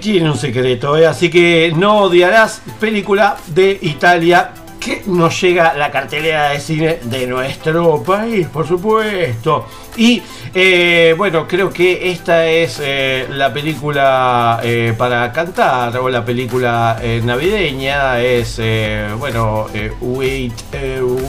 [0.00, 6.48] tiene un secreto, así que No Odiarás, película de Italia que nos llega la cartelera
[6.48, 9.66] de cine de nuestro país, por supuesto.
[10.00, 10.22] Y
[10.54, 16.96] eh, bueno, creo que esta es eh, la película eh, para cantar o la película
[17.02, 18.18] eh, navideña.
[18.18, 19.66] Es, eh, bueno,
[20.00, 20.54] Wait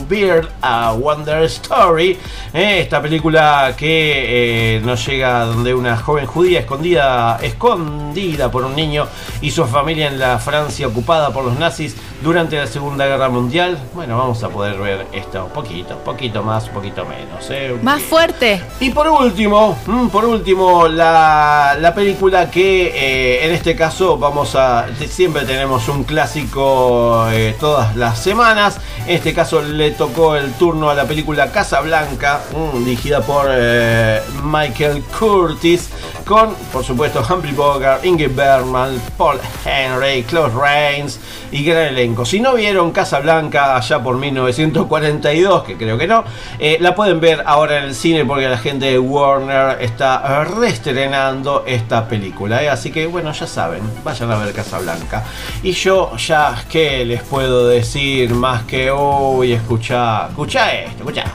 [0.07, 2.17] Beard, a Wonder Story.
[2.53, 9.05] esta película que eh, nos llega donde una joven judía escondida, escondida por un niño
[9.41, 13.77] y su familia en la Francia ocupada por los nazis durante la Segunda Guerra Mundial.
[13.93, 17.83] Bueno, vamos a poder ver esto un poquito, poquito más, un poquito menos.
[17.83, 18.60] Más fuerte.
[18.79, 24.55] Y por último, mm, por último, la, la película que eh, en este caso vamos
[24.55, 24.87] a.
[25.07, 28.79] Siempre tenemos un clásico eh, todas las semanas.
[29.05, 34.19] En este caso le tocó el turno a la película Casablanca, mm, dirigida por eh,
[34.43, 35.89] Michael Curtis,
[36.31, 41.19] con, por supuesto, Humphrey Bogart, Ingrid Bergman, Paul Henry, Claude Rains
[41.51, 42.23] y gran elenco.
[42.23, 46.23] Si no vieron Casablanca allá por 1942, que creo que no,
[46.57, 51.65] eh, la pueden ver ahora en el cine porque la gente de Warner está reestrenando
[51.67, 52.63] esta película.
[52.63, 52.69] ¿eh?
[52.69, 55.25] Así que bueno, ya saben, vayan a ver Casablanca.
[55.61, 59.51] Y yo ya, ¿qué les puedo decir más que hoy?
[59.51, 61.25] Escucha, escucha esto, escucha.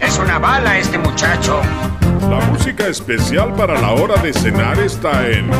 [0.00, 1.60] Es una bala este muchacho.
[2.22, 5.50] La música especial para la hora de cenar está en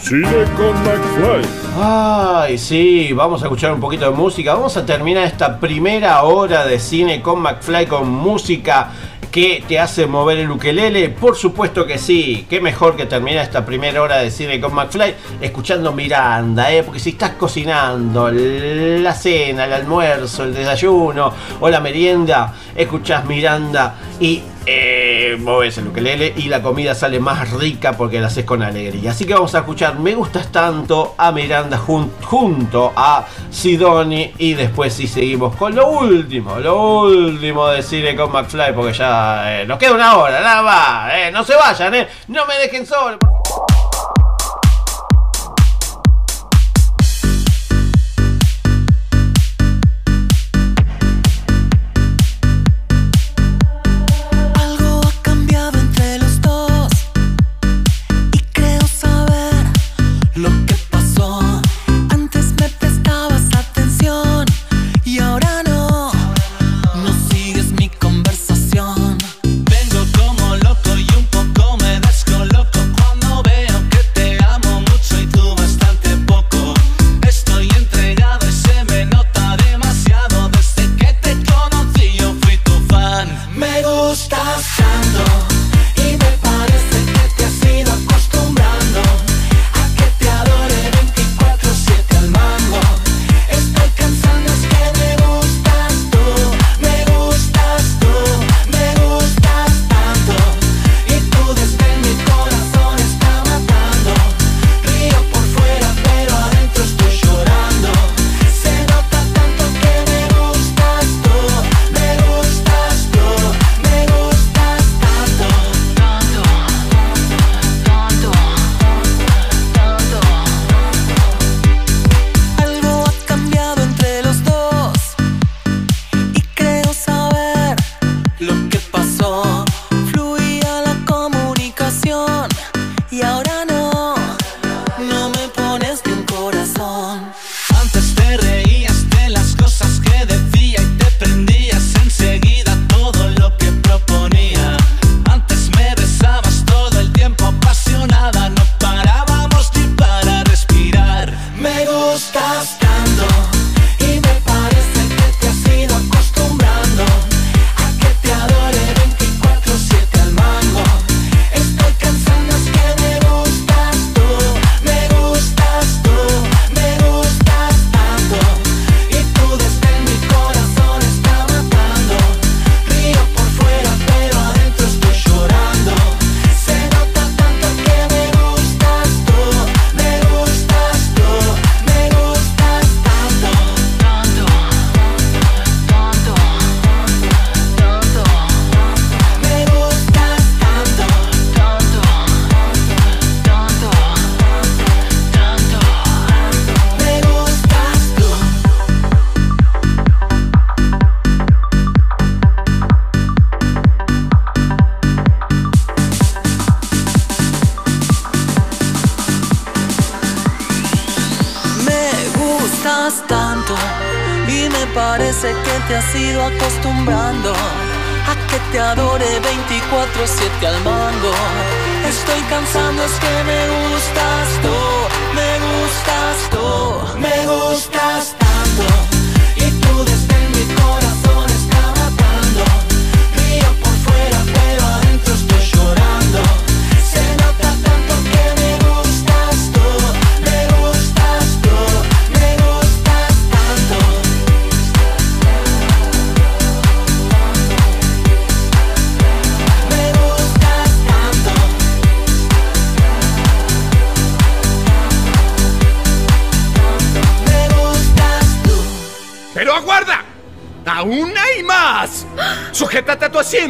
[0.00, 1.44] Cine con McFly.
[1.80, 4.54] Ay, sí, vamos a escuchar un poquito de música.
[4.54, 8.90] Vamos a terminar esta primera hora de cine con McFly con música
[9.30, 11.08] que te hace mover el ukelele.
[11.08, 12.46] Por supuesto que sí.
[12.48, 16.84] Qué mejor que terminar esta primera hora de cine con McFly escuchando Miranda, ¿eh?
[16.84, 23.96] Porque si estás cocinando la cena, el almuerzo, el desayuno o la merienda, escuchás Miranda
[24.20, 28.62] y eh, moves el ukelele y la comida sale más rica porque la haces con
[28.62, 29.10] alegría.
[29.10, 34.54] Así que vamos a escuchar Me gustas tanto a Miranda jun- junto a Sidoni y
[34.54, 39.66] después sí seguimos con lo último, lo último de cine con McFly porque ya eh,
[39.66, 41.12] nos queda una hora, nada más.
[41.14, 43.18] eh, no se vayan, eh, no me dejen solo.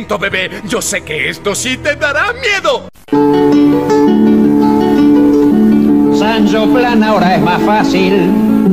[0.06, 0.50] Bebé.
[0.68, 2.88] Yo sé que esto sí te dará miedo.
[6.18, 8.30] Sancho Plan ahora es más fácil,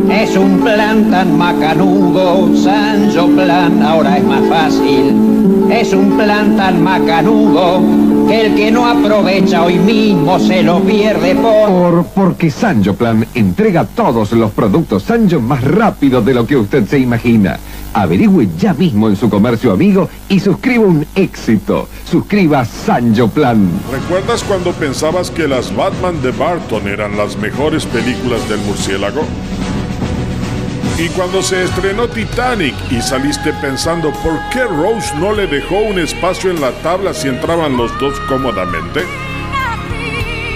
[0.10, 2.56] es un plan tan macanudo.
[2.56, 7.82] Sancho Plan ahora es más fácil, es un plan tan macanudo
[8.28, 11.70] que el que no aprovecha hoy mismo se lo pierde por...
[11.70, 16.86] Por, porque Sanjo Plan entrega todos los productos Sanjo más rápido de lo que usted
[16.86, 17.58] se imagina.
[17.94, 21.88] Averigüe ya mismo en su comercio amigo y suscriba un éxito.
[22.10, 23.70] Suscriba Sanjo Plan.
[23.92, 29.22] ¿Recuerdas cuando pensabas que las Batman de Barton eran las mejores películas del murciélago?
[30.98, 36.00] Y cuando se estrenó Titanic y saliste pensando por qué Rose no le dejó un
[36.00, 39.02] espacio en la tabla si entraban los dos cómodamente?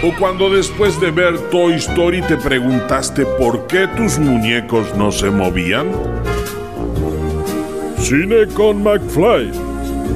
[0.04, 5.32] O cuando después de ver Toy Story te preguntaste por qué tus muñecos no se
[5.32, 5.88] movían?
[8.08, 9.52] Cine con McFly.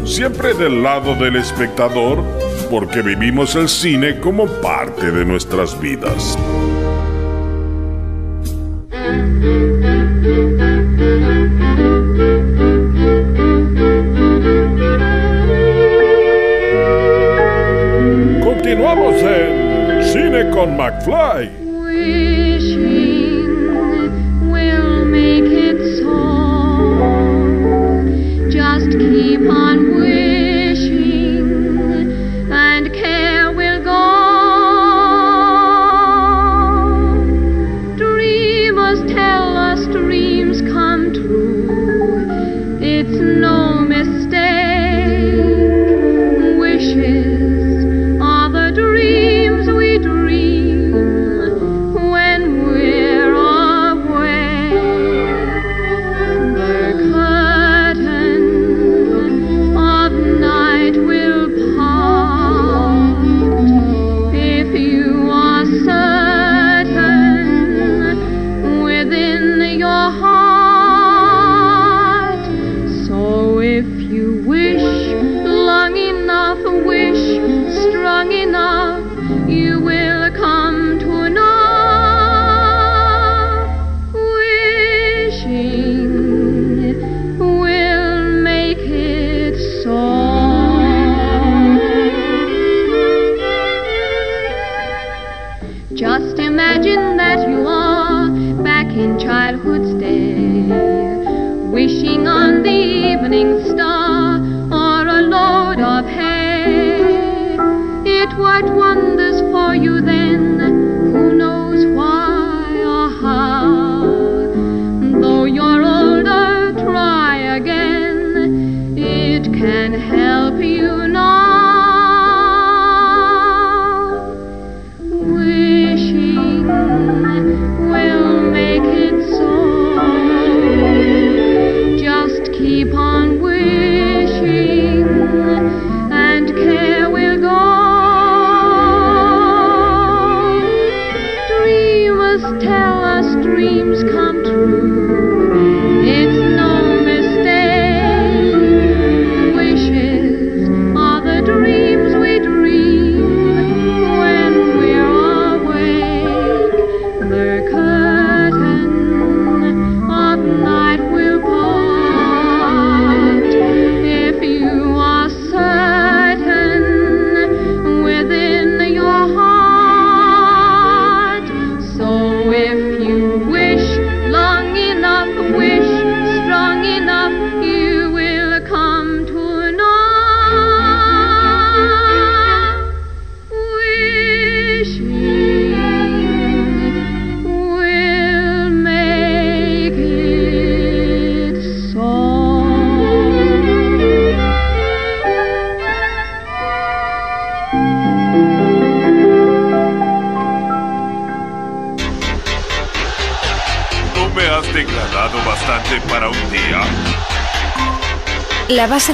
[0.05, 2.23] Siempre del lado del espectador,
[2.69, 6.37] porque vivimos el cine como parte de nuestras vidas.
[18.43, 21.68] Continuamos en Cine con McFly.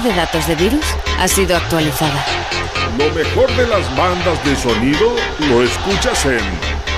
[0.04, 0.86] De datos de virus
[1.20, 2.26] ha sido actualizada.
[2.98, 5.16] Lo mejor de las bandas de sonido
[5.50, 6.42] lo escuchas en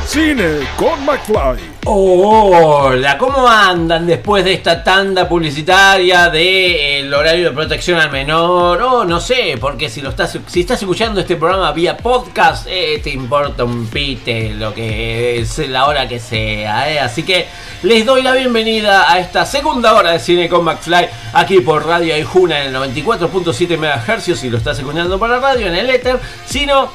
[0.06, 1.77] Cine con McFly.
[1.90, 8.82] Hola, ¿cómo andan después de esta tanda publicitaria del horario de protección al menor?
[8.82, 13.00] O no sé, porque si lo estás, si estás escuchando este programa vía podcast, eh,
[13.02, 17.00] te importa un pite lo que es la hora que sea, eh.
[17.00, 17.48] Así que
[17.84, 22.16] les doy la bienvenida a esta segunda hora de Cine con McFly aquí por Radio
[22.16, 26.20] Aijuna en el 94.7 MHz si lo estás escuchando por la radio en el éter,
[26.46, 26.92] si no,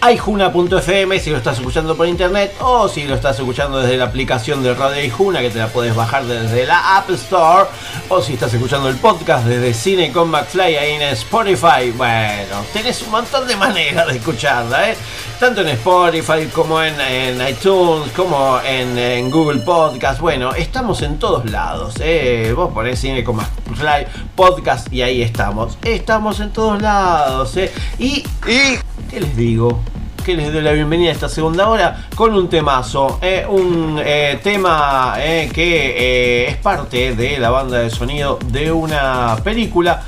[0.00, 4.06] no, Aijuna.fm si lo estás escuchando por internet o si lo estás escuchando desde la
[4.06, 7.68] aplicación de Radio Aijuna que te la puedes bajar desde la App Store
[8.08, 11.92] o si estás escuchando el podcast desde Cine con McFly ahí en Spotify.
[11.96, 14.96] Bueno, tenés un montón de maneras de escucharla, ¿eh?
[15.38, 20.20] Tanto en Spotify como en, en iTunes, como en, en Google Podcast.
[20.20, 21.94] Bueno, estamos en todos lados.
[22.00, 22.52] ¿eh?
[22.56, 25.78] Vos ponés Cine con McFly Podcast y ahí estamos.
[25.82, 27.56] Estamos en todos lados.
[27.56, 27.72] ¿eh?
[27.98, 28.78] Y, y,
[29.10, 29.80] ¿qué les digo?
[30.22, 34.38] Que les doy la bienvenida a esta segunda hora con un temazo, eh, un eh,
[34.42, 40.02] tema eh, que eh, es parte de la banda de sonido de una película.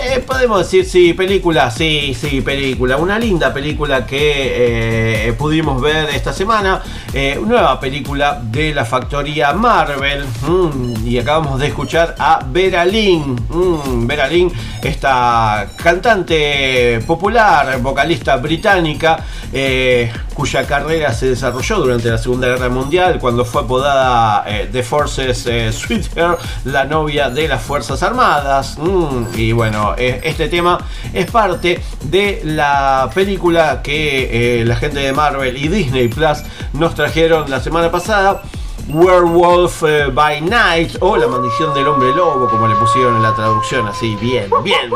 [0.00, 2.96] Eh, podemos decir, sí, película, sí, sí, película.
[2.96, 6.80] Una linda película que eh, pudimos ver esta semana.
[7.12, 10.24] Eh, nueva película de la factoría Marvel.
[10.42, 13.34] Mm, y acabamos de escuchar a Vera Lynn.
[13.48, 22.18] Mm, Vera Lynn, esta cantante popular, vocalista británica, eh, cuya carrera se desarrolló durante la
[22.18, 28.02] Segunda Guerra Mundial cuando fue apodada eh, The Forces Sweetheart, la novia de las Fuerzas
[28.04, 28.78] Armadas.
[28.78, 30.78] Mm, y bueno, este tema
[31.12, 36.38] es parte de la película que eh, la gente de Marvel y Disney Plus
[36.72, 38.42] nos trajeron la semana pasada.
[38.90, 43.34] Werewolf eh, by Night o La maldición del hombre lobo, como le pusieron en la
[43.34, 44.90] traducción, así bien, bien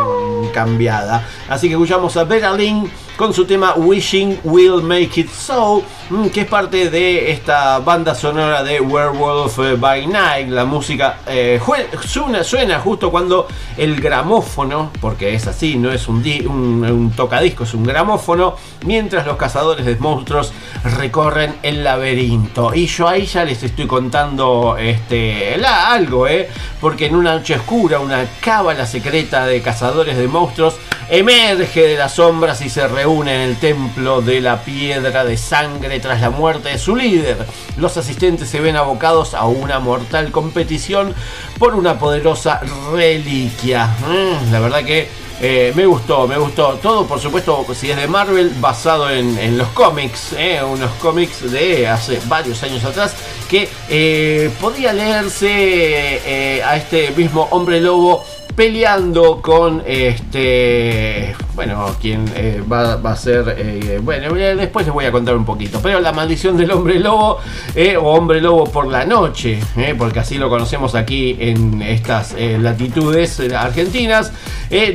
[0.55, 1.27] cambiada.
[1.49, 6.29] Así que escuchamos a Vera Lynn con su tema Wishing Will Make It So, mm,
[6.29, 10.49] que es parte de esta banda sonora de Werewolf by Night.
[10.49, 11.61] La música eh,
[12.05, 13.47] suena, suena justo cuando
[13.77, 19.37] el gramófono, porque es así, no es un, un, tocadisco, es un gramófono, mientras los
[19.37, 20.53] cazadores de monstruos
[20.99, 22.75] recorren el laberinto.
[22.75, 26.49] Y yo ahí ya les estoy contando este, algo, ¿eh?
[26.81, 30.77] porque en una noche oscura, una cábala secreta de cazadores de monstruos
[31.09, 35.99] emerge de las sombras y se reúne en el templo de la piedra de sangre
[35.99, 37.37] tras la muerte de su líder.
[37.77, 41.13] Los asistentes se ven abocados a una mortal competición
[41.59, 42.61] por una poderosa
[42.93, 43.89] reliquia.
[44.07, 45.09] Mm, la verdad que
[45.41, 46.79] eh, me gustó, me gustó.
[46.81, 51.89] Todo, por supuesto, si es de Marvel, basado en, los cómics, eh, unos cómics de
[51.89, 53.17] hace varios años atrás,
[53.51, 58.25] que eh, podía leerse a este mismo hombre lobo
[58.55, 65.05] peleando con este bueno quien eh, va, va a ser eh, bueno después les voy
[65.05, 67.39] a contar un poquito pero la maldición del hombre lobo
[67.75, 69.61] eh, o hombre lobo por la noche
[69.99, 74.33] porque así lo conocemos aquí en estas latitudes argentinas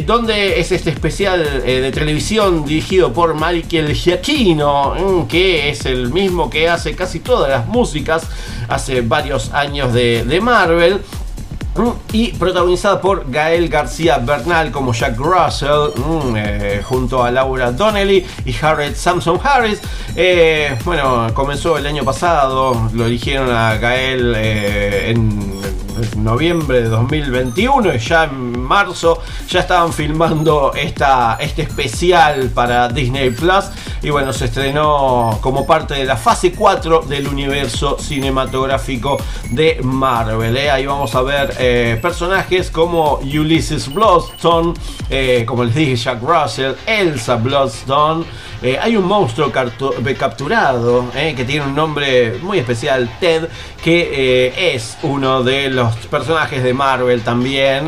[0.05, 6.49] donde es este especial de televisión dirigido por Michael Giacchino mm, que es el mismo
[6.49, 8.28] que hace casi todas las músicas
[8.68, 11.01] hace varios años de, Marvel
[12.11, 18.25] y protagonizada por Gael García Bernal como Jack Russell, mm, eh, junto a Laura Donnelly
[18.45, 19.82] y Harriet Samson Harris.
[20.15, 25.57] Eh, bueno, comenzó el año pasado, lo eligieron a Gael eh, en
[26.17, 33.30] noviembre de 2021 y ya en marzo ya estaban filmando esta, este especial para Disney
[33.30, 33.65] Plus
[34.08, 39.18] y bueno, se estrenó como parte de la fase 4 del universo cinematográfico
[39.49, 40.55] de Marvel.
[40.55, 40.72] ¿eh?
[40.72, 44.76] Ahí vamos a ver eh, personajes como Ulysses Bloodstone,
[45.10, 48.24] eh, como les dije, Jack Russell, Elsa Bloodstone.
[48.82, 53.47] Hay un monstruo capturado que tiene un nombre muy especial, Ted,
[53.84, 57.86] que es uno de los personajes de Marvel también,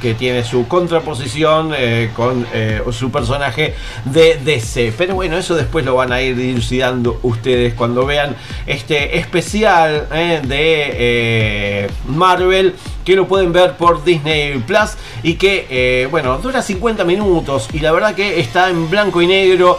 [0.00, 1.74] que tiene su contraposición
[2.14, 2.46] con
[2.92, 4.94] su personaje de DC.
[4.96, 8.36] Pero bueno, eso después lo van a ir dilucidando ustedes cuando vean
[8.66, 14.90] este especial eh, de eh, Marvel que lo pueden ver por Disney Plus
[15.22, 19.26] y que, eh, bueno, dura 50 minutos y la verdad que está en blanco y
[19.26, 19.78] negro,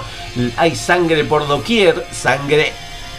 [0.57, 2.71] hay sangre por doquier, sangre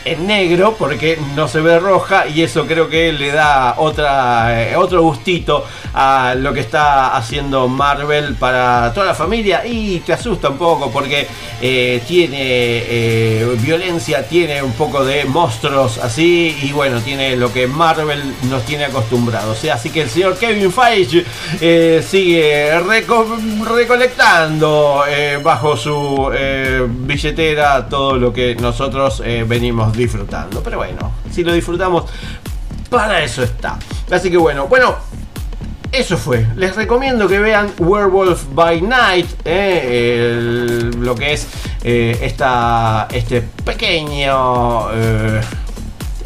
[0.04, 4.76] en negro porque no se ve roja y eso creo que le da otra, eh,
[4.76, 10.50] otro gustito a lo que está haciendo Marvel para toda la familia y te asusta
[10.50, 11.26] un poco porque
[11.62, 17.66] eh, tiene eh, violencia, tiene un poco de monstruos así y bueno, tiene lo que
[17.66, 19.64] Marvel nos tiene acostumbrados.
[19.64, 21.24] Así que el señor Kevin Feige
[22.02, 25.02] sigue reco- recolectando
[25.42, 26.30] bajo su
[26.88, 29.44] billetera todo lo que nosotros eh,
[29.96, 30.62] disfrutando.
[30.62, 32.04] Pero bueno, si lo disfrutamos,
[32.90, 33.78] para eso está.
[34.10, 34.96] Así que bueno, bueno,
[35.94, 36.44] eso fue.
[36.56, 41.46] Les recomiendo que vean Werewolf by Night, eh, lo que es
[41.84, 44.92] eh, esta, este pequeño...
[44.92, 45.40] eh,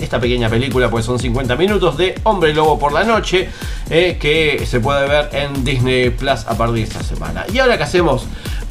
[0.00, 3.50] esta pequeña película, pues son 50 minutos de Hombre Lobo por la Noche,
[3.88, 7.44] que se puede ver en Disney Plus a partir de esta semana.
[7.52, 8.28] Y ahora que hacemos,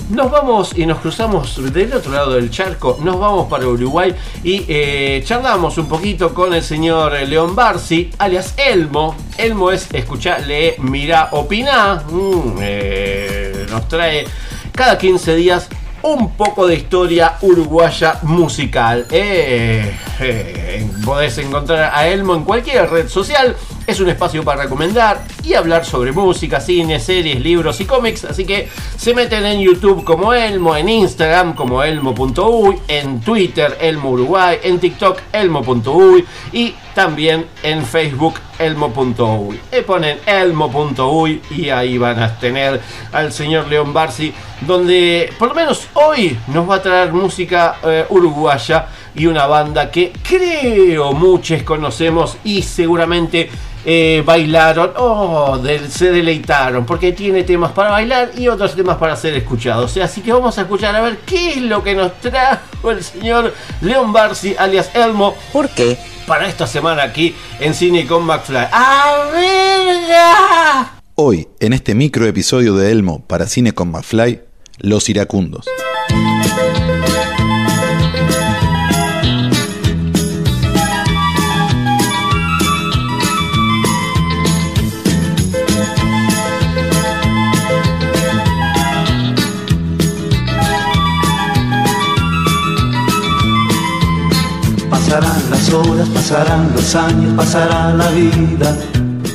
[0.09, 4.65] nos vamos y nos cruzamos del otro lado del charco, nos vamos para Uruguay y
[4.67, 9.15] eh, charlamos un poquito con el señor León Barsi, alias Elmo.
[9.37, 12.03] Elmo es escuchar, lee, mira, opina.
[12.09, 14.25] Mm, eh, nos trae
[14.73, 15.69] cada 15 días
[16.03, 19.05] un poco de historia uruguaya musical.
[19.11, 23.55] Eh, eh, podés encontrar a Elmo en cualquier red social.
[23.87, 28.25] Es un espacio para recomendar y hablar sobre música, cine, series, libros y cómics.
[28.25, 28.67] Así que
[28.97, 34.77] se meten en YouTube como Elmo, en Instagram como Elmo.uy, en Twitter Elmo Uruguay, en
[34.79, 39.57] TikTok Elmo.uy y también en Facebook Elmo.uy.
[39.71, 42.81] Le ponen Elmo.uy y ahí van a tener
[43.13, 48.05] al señor León Barsi, donde por lo menos hoy nos va a traer música eh,
[48.09, 48.87] uruguaya
[49.17, 53.49] y una banda que creo muchos conocemos y seguramente
[53.89, 59.15] eh, bailaron o de- se deleitaron porque tiene temas para bailar y otros temas para
[59.15, 59.95] ser escuchados.
[59.97, 63.53] Así que vamos a escuchar a ver qué es lo que nos trajo el señor
[63.81, 65.35] León Barsi alias Elmo.
[65.53, 65.97] ¿Por qué?
[66.27, 68.67] Para esta semana aquí en Cine con McFly.
[68.71, 70.91] ¡A verga!
[71.15, 74.41] Hoy, en este micro episodio de Elmo para Cine con McFly,
[74.79, 75.65] Los Iracundos.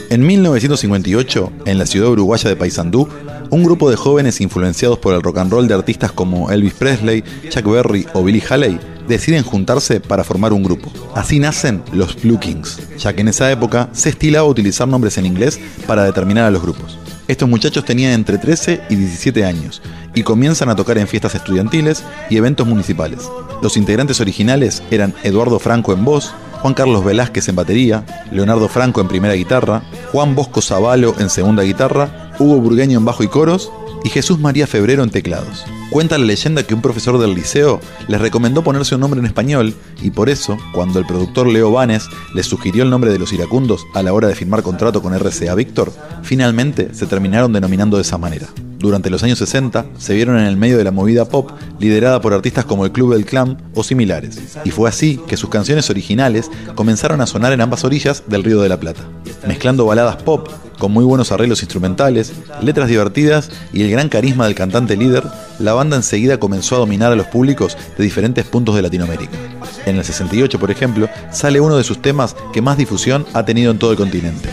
[0.08, 3.06] En 1958, en la ciudad uruguaya de Paysandú,
[3.50, 7.22] un grupo de jóvenes influenciados por el rock and roll de artistas como Elvis Presley,
[7.50, 8.78] Chuck Berry o Billy Haley
[9.08, 10.90] deciden juntarse para formar un grupo.
[11.14, 15.26] Así nacen los Blue Kings, ya que en esa época se estilaba utilizar nombres en
[15.26, 16.98] inglés para determinar a los grupos.
[17.28, 19.80] Estos muchachos tenían entre 13 y 17 años
[20.14, 23.30] y comienzan a tocar en fiestas estudiantiles y eventos municipales.
[23.62, 29.00] Los integrantes originales eran Eduardo Franco en voz, Juan Carlos Velázquez en batería, Leonardo Franco
[29.00, 33.70] en primera guitarra, Juan Bosco Zavalo en segunda guitarra, Hugo Burgueño en bajo y coros
[34.04, 35.64] y Jesús María Febrero en teclados.
[35.90, 39.74] Cuenta la leyenda que un profesor del liceo les recomendó ponerse un nombre en español
[40.00, 43.86] y por eso, cuando el productor Leo Vanes les sugirió el nombre de los iracundos
[43.94, 45.92] a la hora de firmar contrato con RCA Víctor,
[46.22, 48.48] finalmente se terminaron denominando de esa manera.
[48.82, 52.34] Durante los años 60 se vieron en el medio de la movida pop liderada por
[52.34, 56.50] artistas como el Club del Clan o similares, y fue así que sus canciones originales
[56.74, 59.02] comenzaron a sonar en ambas orillas del Río de la Plata,
[59.46, 60.48] mezclando baladas pop
[60.80, 65.22] con muy buenos arreglos instrumentales, letras divertidas y el gran carisma del cantante líder,
[65.60, 69.38] la banda enseguida comenzó a dominar a los públicos de diferentes puntos de Latinoamérica.
[69.86, 73.70] En el 68, por ejemplo, sale uno de sus temas que más difusión ha tenido
[73.70, 74.48] en todo el continente,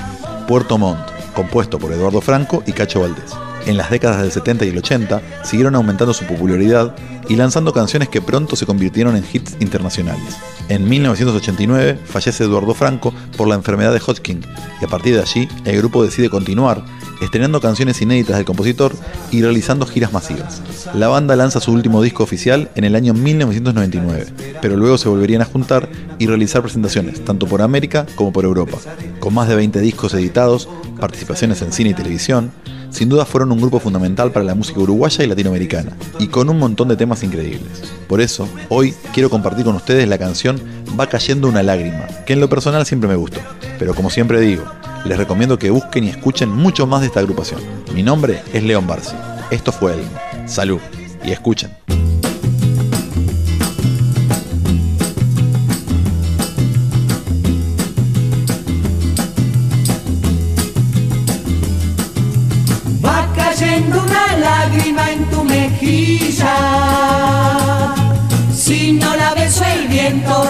[0.48, 1.00] Puerto Montt,
[1.34, 3.49] compuesto por Eduardo Franco y Cacho Valdés.
[3.70, 6.96] En las décadas del 70 y el 80 siguieron aumentando su popularidad
[7.28, 10.38] y lanzando canciones que pronto se convirtieron en hits internacionales.
[10.70, 14.42] En 1989 fallece Eduardo Franco por la enfermedad de Hodgkin
[14.82, 16.84] y a partir de allí el grupo decide continuar,
[17.22, 18.92] estrenando canciones inéditas del compositor
[19.30, 20.64] y realizando giras masivas.
[20.96, 24.26] La banda lanza su último disco oficial en el año 1999,
[24.64, 28.80] pero luego se volverían a juntar y realizar presentaciones tanto por América como por Europa.
[29.20, 30.68] Con más de 20 discos editados,
[31.00, 32.52] participaciones en cine y televisión,
[32.90, 36.60] sin duda fueron un grupo fundamental para la música uruguaya y latinoamericana, y con un
[36.60, 37.94] montón de temas increíbles.
[38.08, 40.60] Por eso, hoy quiero compartir con ustedes la canción
[41.00, 43.40] Va cayendo una lágrima, que en lo personal siempre me gustó.
[43.78, 44.66] Pero como siempre digo,
[45.06, 47.62] les recomiendo que busquen y escuchen mucho más de esta agrupación.
[47.94, 49.16] Mi nombre es León Barsi.
[49.50, 50.20] Esto fue Elmo.
[50.46, 50.80] Salud
[51.24, 51.72] y escuchen.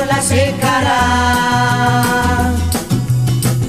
[0.08, 0.94] La secará.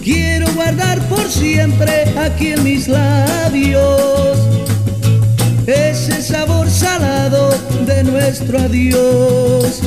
[0.03, 4.39] Quiero guardar por siempre aquí en mis labios
[5.67, 7.51] ese sabor salado
[7.87, 9.81] de nuestro adiós.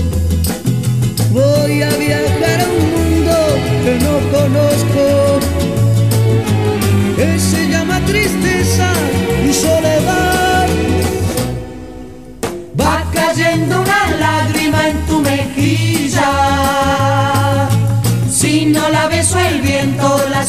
[1.31, 3.35] Voy a viajar a un mundo
[3.83, 5.39] que no conozco,
[7.15, 8.91] que se llama tristeza
[9.47, 10.67] y soledad.
[12.79, 13.82] Va cayendo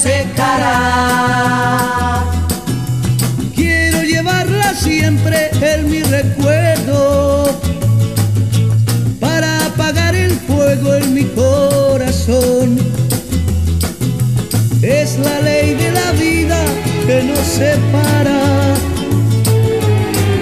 [0.04, 1.78] secará.
[3.54, 7.58] Quiero llevarla siempre en mi recuerdo
[9.18, 12.78] para apagar el fuego en mi corazón.
[14.82, 16.60] Es la ley de la vida
[17.06, 18.74] que nos separa.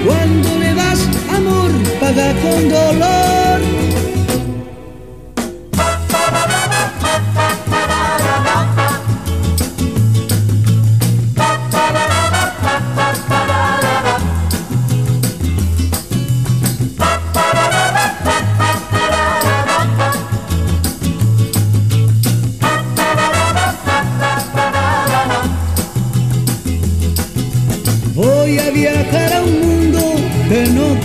[0.04, 1.00] Cuando le das
[1.36, 3.41] amor, paga con dolor.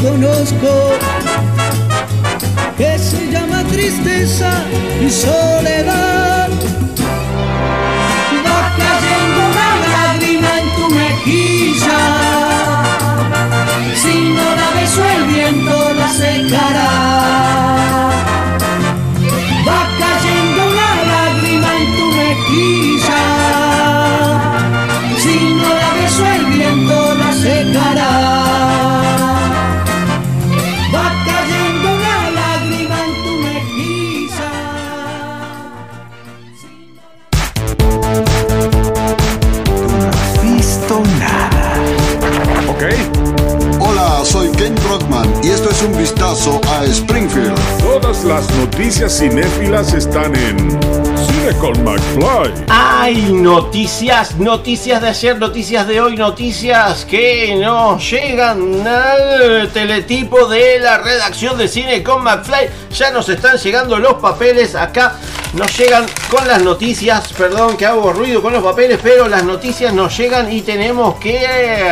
[0.09, 0.71] Conozco,
[2.77, 4.51] que se llama tristeza
[5.01, 6.49] y soledad.
[8.45, 12.01] Va cayendo una lágrima en tu mejilla.
[14.01, 16.91] Si no la beso el viento la secará.
[19.67, 23.66] Va cayendo una lágrima en tu mejilla.
[45.85, 47.53] Un vistazo a Springfield.
[47.79, 50.57] Todas las noticias cinéfilas están en
[51.27, 52.65] Cine con McFly.
[52.67, 60.79] Hay noticias, noticias de ayer, noticias de hoy, noticias que nos llegan al teletipo de
[60.79, 62.69] la redacción de cine con McFly.
[62.95, 65.15] Ya nos están llegando los papeles acá.
[65.57, 69.91] Nos llegan con las noticias, perdón que hago ruido con los papeles, pero las noticias
[69.91, 71.91] nos llegan y tenemos que eh,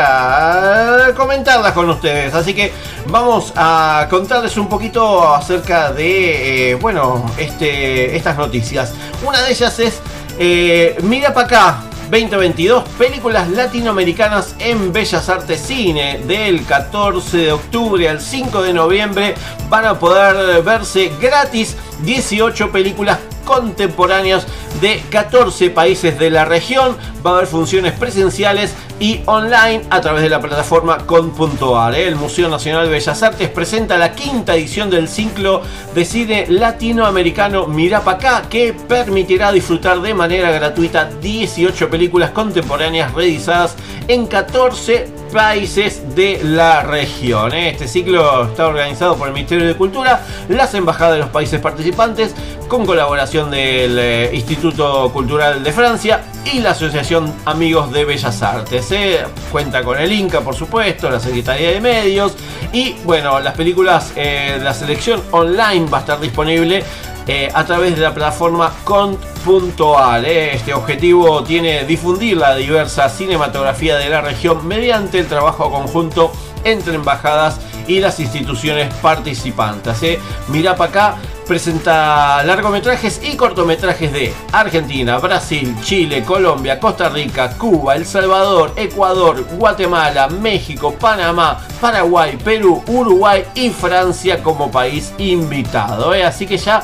[1.15, 2.35] comentarlas con ustedes.
[2.35, 2.71] Así que
[3.07, 8.93] vamos a contarles un poquito acerca de, eh, bueno, este, estas noticias.
[9.25, 9.99] Una de ellas es,
[10.37, 16.19] eh, mira para acá, 2022, películas latinoamericanas en Bellas Artes Cine.
[16.27, 19.33] Del 14 de octubre al 5 de noviembre
[19.69, 24.45] van a poder verse gratis 18 películas contemporáneas
[24.81, 26.97] de 14 países de la región.
[27.25, 31.95] Va a haber funciones presenciales y online a través de la plataforma con.ar.
[31.95, 35.61] El Museo Nacional de Bellas Artes presenta la quinta edición del ciclo
[35.93, 43.13] de cine latinoamericano Mirá pa' acá que permitirá disfrutar de manera gratuita 18 películas contemporáneas
[43.13, 43.75] realizadas
[44.07, 47.53] en 14 países de la región.
[47.53, 52.33] Este ciclo está organizado por el Ministerio de Cultura, las embajadas de los países participantes,
[52.67, 58.91] con colaboración del eh, Instituto Cultural de Francia y la Asociación Amigos de Bellas Artes.
[58.91, 59.23] ¿eh?
[59.51, 62.35] Cuenta con el Inca, por supuesto, la Secretaría de Medios
[62.73, 66.83] y bueno, las películas, eh, la selección online va a estar disponible
[67.27, 70.25] eh, a través de la plataforma cont.ar.
[70.25, 76.31] Este objetivo tiene difundir la diversa cinematografía de la región mediante el trabajo conjunto
[76.63, 80.01] entre embajadas y las instituciones participantes.
[80.01, 80.19] eh.
[80.47, 81.15] Mirá para acá,
[81.47, 89.45] presenta largometrajes y cortometrajes de Argentina, Brasil, Chile, Colombia, Costa Rica, Cuba, El Salvador, Ecuador,
[89.57, 96.11] Guatemala, México, Panamá, Paraguay, Perú, Uruguay y Francia como país invitado.
[96.15, 96.23] eh.
[96.23, 96.81] Así que ya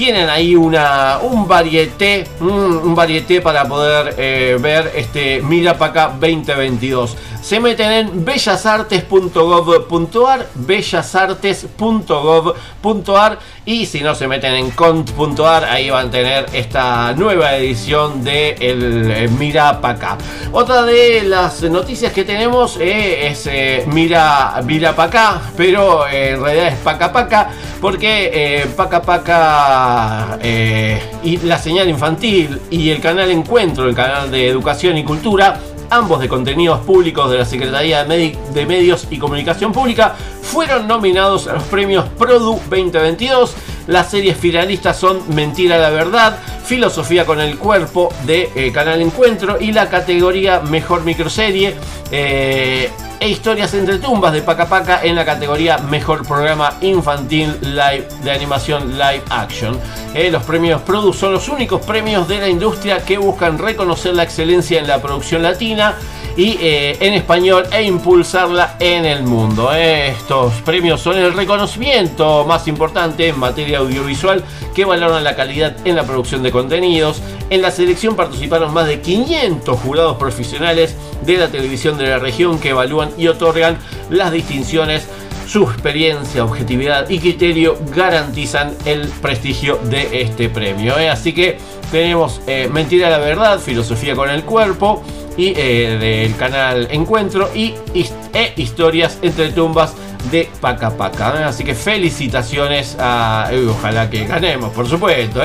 [0.00, 6.16] tienen ahí una, un varieté, un varieté para poder eh, ver este Mira para acá
[6.18, 7.18] 2022.
[7.42, 16.10] Se meten en bellasartes.gov.ar, bellasartes.gov.ar y si no se meten en cont.ar, ahí van a
[16.10, 20.16] tener esta nueva edición de el eh, Mira para acá.
[20.52, 23.50] Otra de las noticias que tenemos eh, es
[23.86, 27.50] Mira, Mira para acá, pero en realidad es Paca Paca,
[27.80, 34.30] porque eh, Paca Paca eh, y la señal infantil y el canal Encuentro, el canal
[34.30, 35.58] de educación y cultura,
[35.88, 40.86] ambos de contenidos públicos de la Secretaría de, Medi- de Medios y Comunicación Pública, fueron
[40.86, 43.54] nominados a los premios Produ 2022.
[43.90, 49.60] Las series finalistas son Mentira la Verdad, Filosofía con el Cuerpo de eh, Canal Encuentro
[49.60, 51.74] y la categoría Mejor Microserie.
[52.12, 52.88] eh,
[53.18, 58.30] e Historias entre tumbas de Paca Paca en la categoría Mejor Programa Infantil Live de
[58.30, 59.76] Animación Live Action.
[60.14, 64.22] Eh, los premios Produ son los únicos premios de la industria que buscan reconocer la
[64.22, 65.96] excelencia en la producción latina
[66.36, 69.72] y eh, en español e impulsarla en el mundo.
[69.72, 74.44] Estos premios son el reconocimiento más importante en materia audiovisual
[74.74, 77.20] que valoran la calidad en la producción de contenidos.
[77.50, 82.58] En la selección participaron más de 500 jurados profesionales de la televisión de la región
[82.58, 83.78] que evalúan y otorgan
[84.08, 85.08] las distinciones
[85.50, 90.96] su experiencia, objetividad y criterio garantizan el prestigio de este premio.
[90.96, 91.10] ¿eh?
[91.10, 91.58] Así que
[91.90, 95.02] tenemos eh, Mentira la Verdad, Filosofía con el Cuerpo
[95.48, 99.94] eh, del canal Encuentro y e Historias entre tumbas
[100.30, 101.40] de Paca Paca.
[101.40, 101.44] ¿eh?
[101.44, 103.48] Así que felicitaciones a...
[103.50, 105.40] eh, ojalá que ganemos, por supuesto,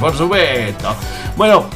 [0.00, 0.94] por supuesto.
[1.36, 1.66] Bueno,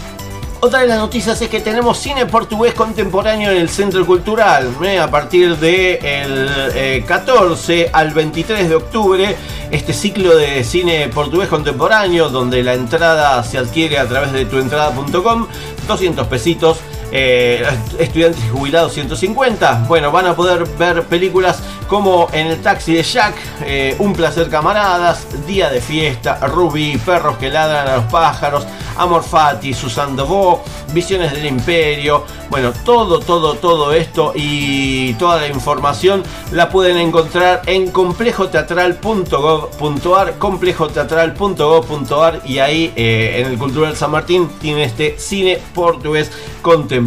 [0.60, 4.70] otra de las noticias es que tenemos cine portugués contemporáneo en el Centro Cultural.
[5.00, 9.36] A partir del 14 al 23 de octubre,
[9.72, 15.46] este ciclo de cine portugués contemporáneo, donde la entrada se adquiere a través de tuentrada.com,
[15.88, 16.78] 200 pesitos.
[17.12, 17.62] Eh,
[17.98, 19.84] estudiantes jubilados 150.
[19.86, 21.62] Bueno, van a poder ver películas
[21.92, 23.34] como En el taxi de Jack,
[23.66, 28.66] eh, Un placer camaradas, Día de fiesta, Ruby, Perros que ladran a los pájaros,
[28.96, 30.64] Amor Fati, Susan Devo,
[30.94, 32.24] Visiones del Imperio.
[32.48, 42.40] Bueno, todo, todo, todo esto y toda la información la pueden encontrar en complejoteatral.gov.ar, complejoteatral.gov.ar
[42.46, 46.32] y ahí eh, en el Cultural San Martín tiene este cine portugués
[46.62, 47.01] contemporáneo.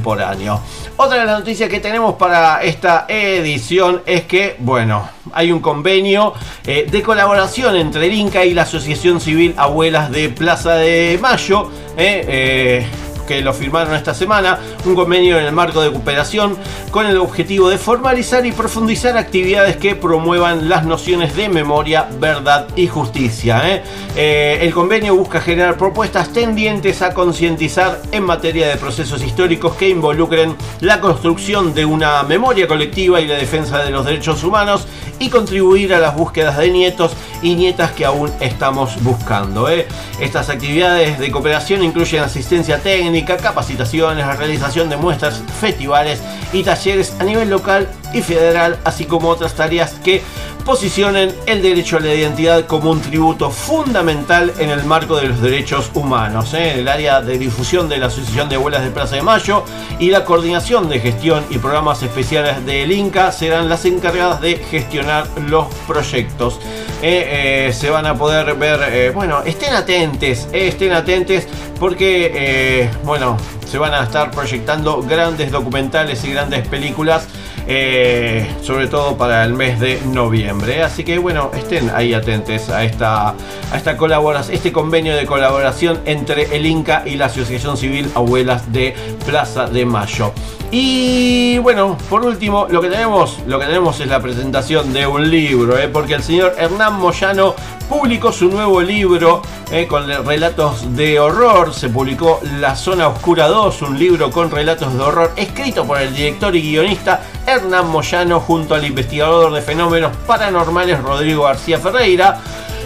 [0.98, 6.34] Otra de las noticias que tenemos para esta edición es que, bueno, hay un convenio
[6.66, 11.70] eh, de colaboración entre el Inca y la Asociación Civil Abuelas de Plaza de Mayo.
[11.98, 12.88] eh, eh,
[13.28, 16.58] que lo firmaron esta semana, un convenio en el marco de cooperación
[16.92, 22.68] con el objetivo de formalizar y profundizar actividades que promuevan las nociones de memoria, verdad
[22.76, 23.62] y justicia.
[23.70, 23.84] ¿eh?
[24.16, 29.90] Eh, el convenio busca generar propuestas tendientes a concientizar en materia de procesos históricos que
[29.90, 34.88] involucren la construcción de una memoria colectiva y la defensa de los derechos humanos
[35.20, 37.12] y contribuir a las búsquedas de nietos
[37.46, 39.70] y nietas que aún estamos buscando.
[39.70, 39.88] ¿eh?
[40.20, 47.24] Estas actividades de cooperación incluyen asistencia técnica, capacitaciones, realización de muestras, festivales y talleres a
[47.24, 50.24] nivel local y federal, así como otras tareas que
[50.66, 55.40] posicionen el derecho a la identidad como un tributo fundamental en el marco de los
[55.40, 56.56] derechos humanos.
[56.56, 56.80] ¿eh?
[56.80, 59.64] El área de difusión de la Asociación de Abuelas de Plaza de Mayo
[60.00, 65.28] y la coordinación de gestión y programas especiales del Inca serán las encargadas de gestionar
[65.48, 66.60] los proyectos.
[67.02, 71.46] Eh, eh, se van a poder ver, eh, bueno, estén atentes, eh, estén atentes
[71.78, 73.38] porque, bueno,
[73.68, 77.28] se van a estar proyectando grandes documentales y grandes películas,
[77.68, 80.84] eh, sobre todo para el mes de noviembre.
[80.84, 86.00] Así que, bueno, estén ahí atentos a esta, a esta colaboración, este convenio de colaboración
[86.06, 90.32] entre el Inca y la Asociación Civil Abuelas de Plaza de Mayo.
[90.72, 95.30] Y bueno, por último, lo que tenemos, lo que tenemos es la presentación de un
[95.30, 95.88] libro, ¿eh?
[95.88, 97.56] porque el señor Hernán Moyano
[97.88, 101.74] publicó su nuevo libro eh, con relatos de horror.
[101.74, 106.14] Se publicó La Zona Oscura 2, un libro con relatos de horror escrito por el
[106.14, 112.40] director y guionista Hernán Moyano junto al investigador de fenómenos paranormales Rodrigo García Ferreira.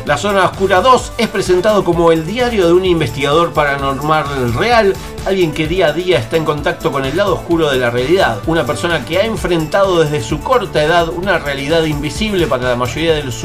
[0.05, 4.95] La Zona Oscura 2 es presentado como el diario de un investigador paranormal real,
[5.27, 8.39] alguien que día a día está en contacto con el lado oscuro de la realidad,
[8.47, 13.13] una persona que ha enfrentado desde su corta edad una realidad invisible para la mayoría
[13.13, 13.43] de, los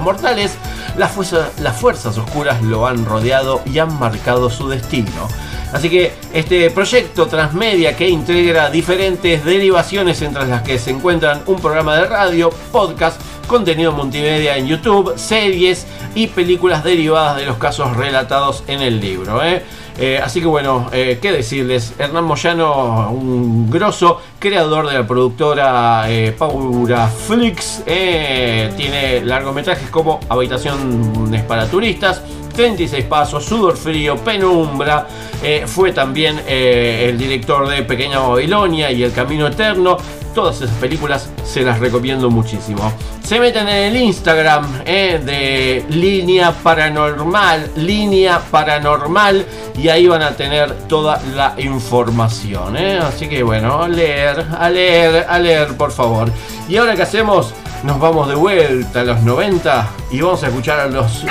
[0.00, 0.56] mortales,
[0.96, 5.28] las fuerzas oscuras lo han rodeado y han marcado su destino.
[5.72, 11.60] Así que este proyecto transmedia que integra diferentes derivaciones entre las que se encuentran un
[11.60, 17.96] programa de radio, podcast, contenido multimedia en YouTube, series y películas derivadas de los casos
[17.96, 19.42] relatados en el libro.
[19.42, 19.62] ¿eh?
[19.98, 26.06] Eh, así que bueno, eh, qué decirles, Hernán Moyano, un grosso creador de la productora
[26.38, 32.22] Paura Flix, tiene largometrajes como Habitaciones para Turistas,
[32.52, 35.06] 36 Pasos, Sudor Frío, Penumbra,
[35.42, 39.96] eh, fue también eh, el director de Pequeña Babilonia y El Camino Eterno,
[40.34, 42.92] todas esas películas se las recomiendo muchísimo.
[43.22, 49.46] Se meten en el Instagram eh, de Línea Paranormal, Línea Paranormal,
[49.78, 52.76] y ahí van a tener toda la información.
[52.76, 52.98] eh.
[53.02, 56.28] Así que bueno, leer, a leer, a leer, por favor.
[56.68, 60.80] Y ahora que hacemos, nos vamos de vuelta a los 90 y vamos a escuchar
[60.80, 61.24] a los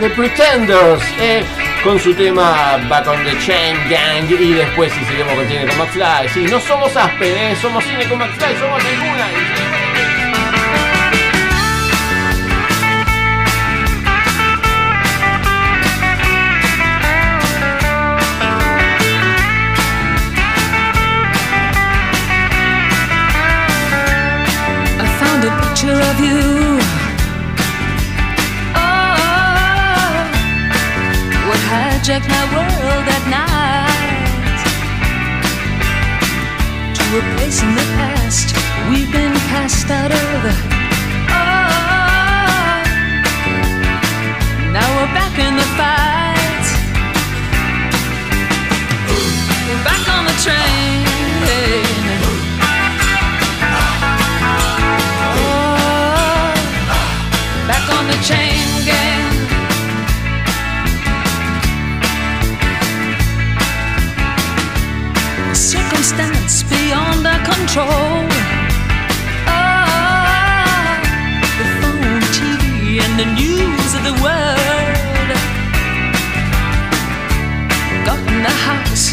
[0.00, 1.42] The Pretenders eh,
[1.84, 5.78] con su tema Back on the Chain Gang y después si seguimos con Cine con
[5.78, 6.28] McFly.
[6.32, 9.60] Sí, no somos Aspen, eh, somos Cine con McFly, 在说话没木乃伊。
[25.80, 26.78] picture of you.
[28.76, 30.10] Oh,
[31.46, 34.60] what hijacked my world at night
[36.96, 37.89] to a place in the
[39.90, 40.18] out of.
[40.18, 41.50] Oh,
[44.72, 46.66] now we're back in the fight.
[49.66, 51.06] We're back on the train.
[55.26, 56.54] Oh,
[57.66, 59.32] back on the chain gang.
[65.54, 68.09] Circumstance beyond our control.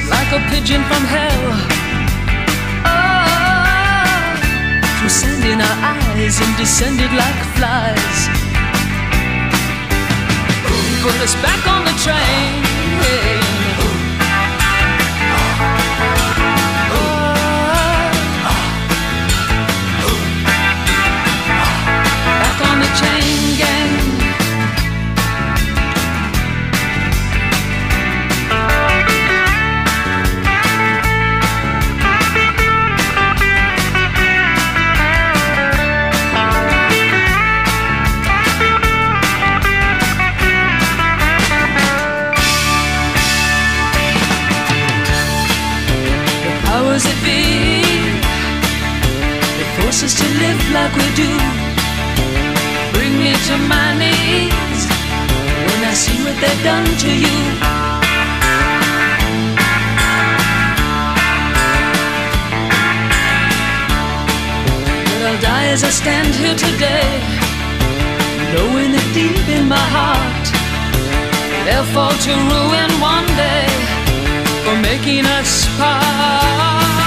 [0.09, 1.43] Like a pigeon from hell.
[2.85, 4.33] Oh,
[4.99, 8.19] through sand in our eyes and descended like flies.
[11.03, 13.56] Put us back on the train.
[50.03, 51.31] Us to live like we do.
[52.93, 54.81] Bring me to my knees
[55.67, 57.37] when I see what they've done to you.
[65.09, 67.09] But I'll die as I stand here today,
[68.53, 70.45] knowing that deep in my heart
[71.65, 73.65] they'll fall to ruin one day
[74.63, 77.06] for making us part.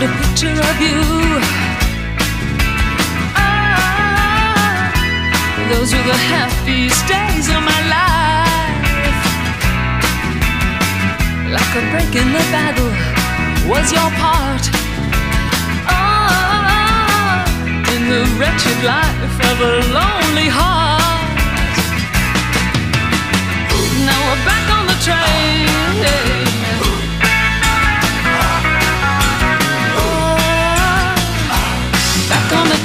[0.00, 1.00] Found a picture of you.
[3.36, 4.92] Ah,
[5.70, 9.24] those were the happiest days of my life.
[11.52, 12.92] Like a break in the battle
[13.68, 14.70] was your part.
[15.88, 17.44] Ah,
[17.94, 20.98] in the wretched life of a lonely heart.
[24.06, 26.49] Now we're back on the train.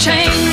[0.04, 0.45] Back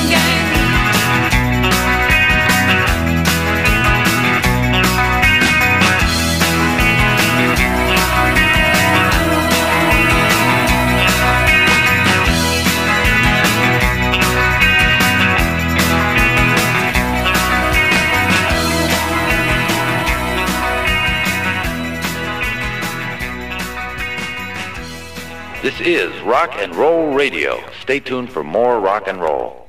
[25.63, 27.57] This is Rock and Roll Radio.
[27.81, 29.65] Stay tuned for more rock and roll.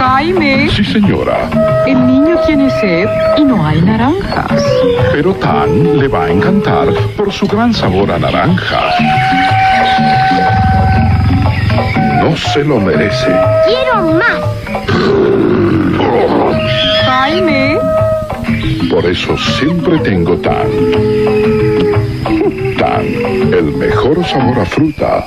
[0.00, 1.48] Jaime, Sí, señora.
[1.86, 4.62] el niño tiene sed y no hay naranjas.
[5.12, 8.80] Pero Tan le va a encantar por su gran sabor a naranja.
[12.22, 13.30] No se lo merece.
[13.66, 14.40] Quiero más.
[17.06, 17.78] Jaime,
[18.90, 20.66] Por eso siempre tengo Tan.
[22.78, 23.04] Tan,
[23.52, 25.26] el mejor sabor a fruta.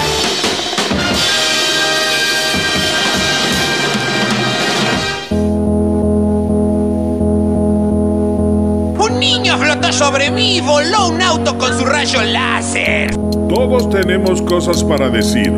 [10.01, 13.15] Sobre mí voló un auto con su rayo láser.
[13.47, 15.53] Todos tenemos cosas para decir.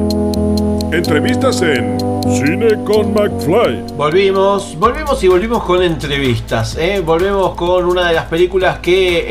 [0.91, 3.84] Entrevistas en Cine con McFly.
[3.98, 6.78] Volvimos, volvimos y volvimos con entrevistas.
[6.78, 7.02] ¿eh?
[7.06, 9.26] Volvemos con una de las películas que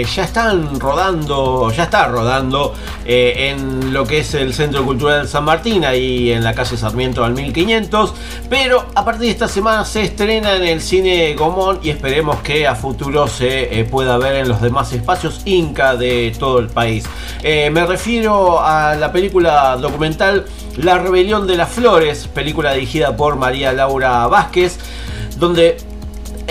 [0.00, 2.72] eh, ya están rodando, ya está rodando
[3.04, 7.22] eh, en lo que es el Centro Cultural San Martín, ahí en la calle Sarmiento
[7.22, 8.14] al 1500.
[8.48, 12.66] Pero a partir de esta semana se estrena en el cine Gomón y esperemos que
[12.66, 17.04] a futuro se pueda ver en los demás espacios Inca de todo el país.
[17.42, 20.46] Me refiero a la película documental
[20.76, 24.78] La Rebelión de las Flores, película dirigida por María Laura Vázquez,
[25.36, 25.76] donde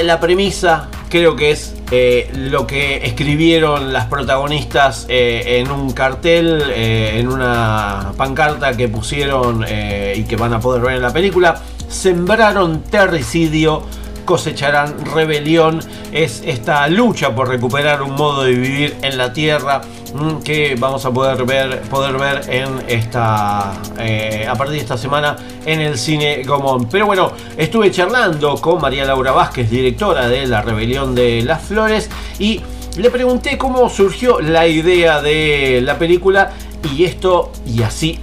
[0.01, 6.63] la premisa creo que es eh, lo que escribieron las protagonistas eh, en un cartel,
[6.73, 11.61] eh, en una pancarta que pusieron y que van a poder ver en la película.
[11.87, 13.83] Sembraron terricidio,
[14.25, 15.79] cosecharán rebelión.
[16.11, 19.81] Es esta lucha por recuperar un modo de vivir en la tierra
[20.13, 24.97] mm, que vamos a poder ver, poder ver en esta, eh, a partir de esta
[24.97, 25.35] semana
[25.65, 26.87] en el cine Gomón.
[26.89, 32.09] Pero bueno, estuve charlando con María Laura Vázquez, directora de La Rebelión de las Flores,
[32.39, 32.61] y
[32.97, 36.51] le pregunté cómo surgió la idea de la película
[36.95, 38.19] y esto y así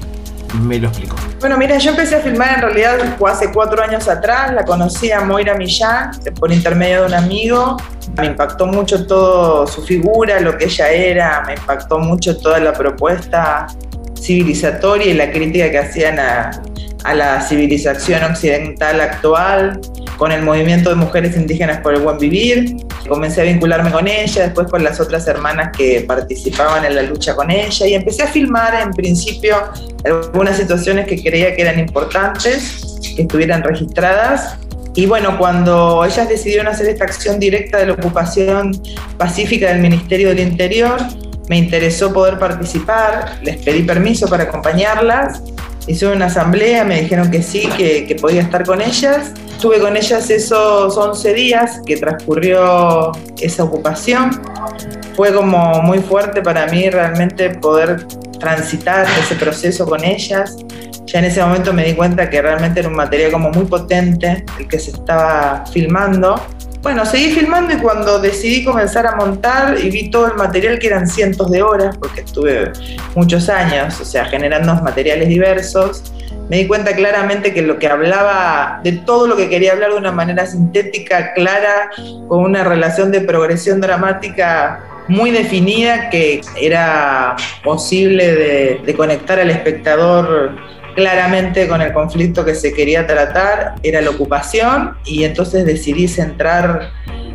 [0.54, 1.16] me lo explicó.
[1.40, 5.20] Bueno, mira, yo empecé a filmar en realidad hace cuatro años atrás, la conocí a
[5.20, 7.76] Moira Millán por intermedio de un amigo.
[8.16, 12.72] Me impactó mucho todo su figura, lo que ella era, me impactó mucho toda la
[12.72, 13.66] propuesta
[14.20, 16.50] civilizatoria y la crítica que hacían a,
[17.04, 19.80] a la civilización occidental actual,
[20.20, 22.76] con el movimiento de mujeres indígenas por el buen vivir.
[23.08, 27.34] Comencé a vincularme con ella, después con las otras hermanas que participaban en la lucha
[27.34, 29.56] con ella y empecé a filmar en principio
[30.04, 34.58] algunas situaciones que creía que eran importantes, que estuvieran registradas.
[34.94, 38.78] Y bueno, cuando ellas decidieron hacer esta acción directa de la ocupación
[39.16, 41.00] pacífica del Ministerio del Interior,
[41.48, 45.40] me interesó poder participar, les pedí permiso para acompañarlas,
[45.86, 49.32] hice una asamblea, me dijeron que sí, que, que podía estar con ellas.
[49.50, 54.40] Estuve con ellas esos 11 días que transcurrió esa ocupación.
[55.14, 58.06] Fue como muy fuerte para mí realmente poder
[58.38, 60.56] transitar ese proceso con ellas.
[61.06, 64.44] Ya en ese momento me di cuenta que realmente era un material como muy potente
[64.58, 66.40] el que se estaba filmando.
[66.82, 70.86] Bueno, seguí filmando y cuando decidí comenzar a montar y vi todo el material, que
[70.86, 72.72] eran cientos de horas, porque estuve
[73.14, 76.10] muchos años, o sea, generando materiales diversos,
[76.48, 79.98] me di cuenta claramente que lo que hablaba, de todo lo que quería hablar de
[79.98, 81.90] una manera sintética, clara,
[82.28, 89.50] con una relación de progresión dramática muy definida, que era posible de, de conectar al
[89.50, 90.56] espectador
[90.94, 96.90] claramente con el conflicto que se quería tratar, era la ocupación, y entonces decidí centrar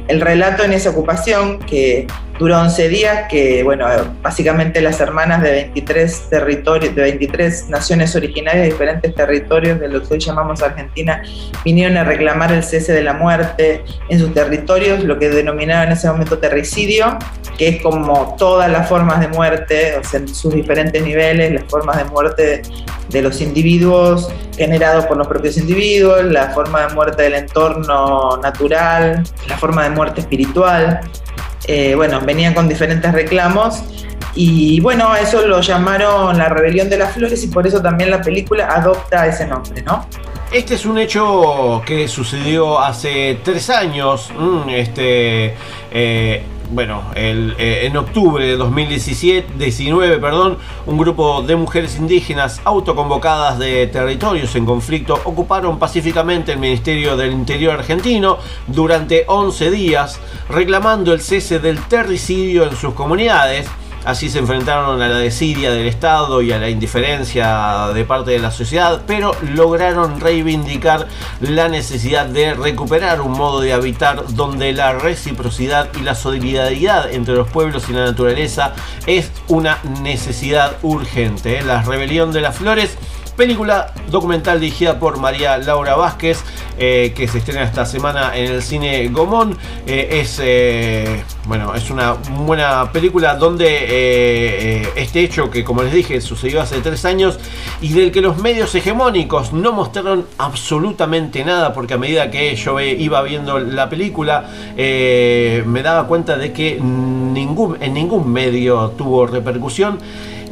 [0.08, 2.08] el relato en esa ocupación que
[2.38, 3.88] duró 11 días, que bueno,
[4.22, 10.02] básicamente las hermanas de 23 territorios, de 23 naciones originarias de diferentes territorios de lo
[10.02, 11.22] que hoy llamamos Argentina,
[11.64, 15.94] vinieron a reclamar el cese de la muerte en sus territorios, lo que denominaban en
[15.94, 17.18] ese momento terricidio,
[17.58, 21.64] que es como todas las formas de muerte, o sea, en sus diferentes niveles, las
[21.66, 22.62] formas de muerte
[23.10, 29.24] de los individuos generados por los propios individuos, la forma de muerte del entorno natural,
[29.48, 31.02] la forma de muerte espiritual.
[31.68, 33.84] Eh, bueno, venían con diferentes reclamos
[34.36, 38.22] y bueno, eso lo llamaron la rebelión de las flores y por eso también la
[38.22, 40.06] película adopta ese nombre, ¿no?
[40.52, 44.32] Este es un hecho que sucedió hace tres años.
[44.38, 45.56] mm, Este,
[45.92, 52.62] eh, bueno, el, eh, en octubre de 2017, 19, perdón, un grupo de mujeres indígenas
[52.64, 58.38] autoconvocadas de territorios en conflicto ocuparon pacíficamente el Ministerio del Interior argentino
[58.68, 60.20] durante 11 días,
[60.50, 63.68] reclamando el cese del terricidio en sus comunidades.
[64.06, 68.40] Así se enfrentaron a la desidia del Estado y a la indiferencia de parte de
[68.40, 71.08] la sociedad, pero lograron reivindicar
[71.40, 77.34] la necesidad de recuperar un modo de habitar donde la reciprocidad y la solidaridad entre
[77.34, 78.74] los pueblos y la naturaleza
[79.08, 81.64] es una necesidad urgente.
[81.64, 82.98] La rebelión de las flores
[83.36, 86.44] película documental dirigida por María Laura Vázquez,
[86.78, 89.58] eh, que se estrena esta semana en el cine Gomón.
[89.86, 96.22] Eh, es, eh, bueno, es una buena película donde este hecho que, como les dije,
[96.22, 97.40] sucedió hace tres años
[97.82, 102.80] y del que los medios hegemónicos no mostraron absolutamente nada, porque a medida que yo
[102.80, 110.00] iba viendo la película, me daba cuenta de que ningún, en ningún medio tuvo repercusión.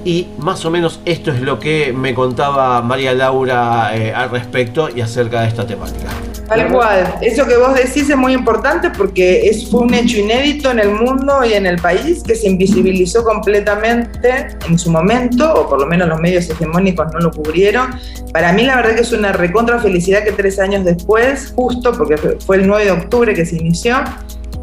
[0.05, 4.89] Y más o menos esto es lo que me contaba María Laura eh, al respecto
[4.93, 6.09] y acerca de esta temática.
[6.47, 7.15] Tal cual.
[7.21, 10.89] Eso que vos decís es muy importante porque es, fue un hecho inédito en el
[10.91, 15.87] mundo y en el país que se invisibilizó completamente en su momento, o por lo
[15.87, 17.91] menos los medios hegemónicos no lo cubrieron.
[18.33, 22.17] Para mí la verdad que es una recontra felicidad que tres años después, justo porque
[22.17, 23.95] fue- fue el 9 de octubre que se inició,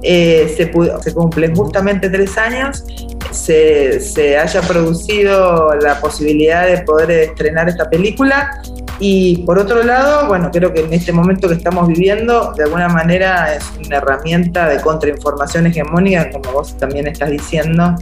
[0.03, 0.71] eh, se,
[1.03, 2.85] se cumplen justamente tres años,
[3.31, 8.63] se, se haya producido la posibilidad de poder estrenar esta película.
[9.03, 12.89] Y por otro lado, bueno, creo que en este momento que estamos viviendo, de alguna
[12.89, 17.95] manera es una herramienta de contrainformación hegemónica, como vos también estás diciendo,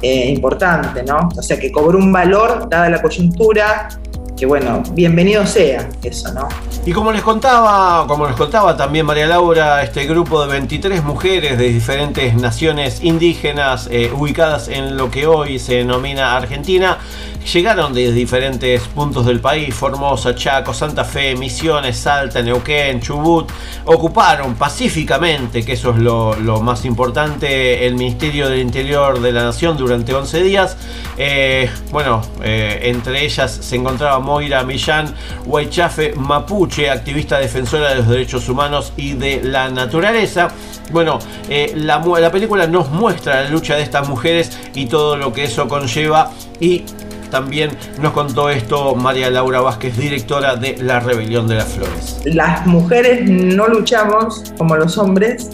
[0.00, 1.28] eh, importante, ¿no?
[1.36, 3.88] O sea, que cobró un valor dada la coyuntura,
[4.36, 6.46] que bueno, bienvenido sea eso, ¿no?
[6.84, 11.58] Y como les contaba, como les contaba también María Laura, este grupo de 23 mujeres
[11.58, 16.98] de diferentes naciones indígenas eh, ubicadas en lo que hoy se denomina Argentina,
[17.46, 23.50] llegaron de diferentes puntos del país, Formosa, Chaco, Santa Fe, Misiones, Salta, Neuquén, Chubut,
[23.84, 29.76] ocuparon pacíficamente, que eso es lo, más importante, el Ministerio del Interior de la Nación
[29.76, 30.76] durante 11 días.
[31.16, 35.14] Eh, bueno, eh, entre ellas se encontraba Moira Millán,
[35.46, 40.48] Huaychafe Mapuche, activista defensora de los derechos humanos y de la naturaleza.
[40.90, 41.18] Bueno,
[41.48, 45.44] eh, la, la película nos muestra la lucha de estas mujeres y todo lo que
[45.44, 46.84] eso conlleva y
[47.30, 47.70] también
[48.00, 52.20] nos contó esto María Laura Vázquez, directora de La Rebelión de las Flores.
[52.24, 55.50] Las mujeres no luchamos como los hombres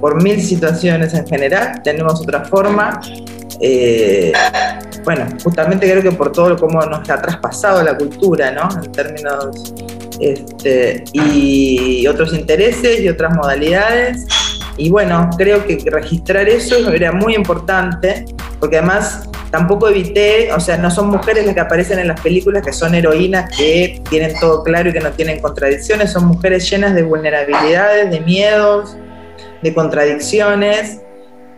[0.00, 3.00] por mil situaciones en general, tenemos otra forma.
[3.60, 4.32] eh,
[5.04, 8.68] bueno, justamente creo que por todo cómo nos ha traspasado la cultura, ¿no?
[8.82, 9.74] En términos
[10.20, 14.26] este, y otros intereses y otras modalidades.
[14.76, 18.24] Y bueno, creo que registrar eso era muy importante,
[18.58, 22.64] porque además tampoco evité, o sea, no son mujeres las que aparecen en las películas
[22.64, 26.94] que son heroínas que tienen todo claro y que no tienen contradicciones, son mujeres llenas
[26.94, 28.96] de vulnerabilidades, de miedos,
[29.62, 31.02] de contradicciones,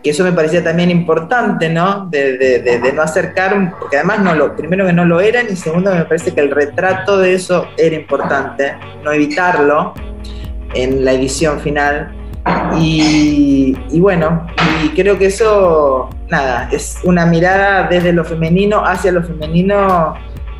[0.03, 2.07] que eso me parecía también importante, ¿no?
[2.11, 5.47] De, de- de- de no acercar, porque además no lo, primero que no lo eran
[5.49, 8.73] y segundo me parece que el retrato de eso era importante,
[9.03, 9.93] no evitarlo
[10.73, 12.13] en la edición final.
[12.77, 14.45] Y, bueno,
[14.83, 20.13] y creo que eso, nada, es una mirada desde lo femenino hacia lo femenino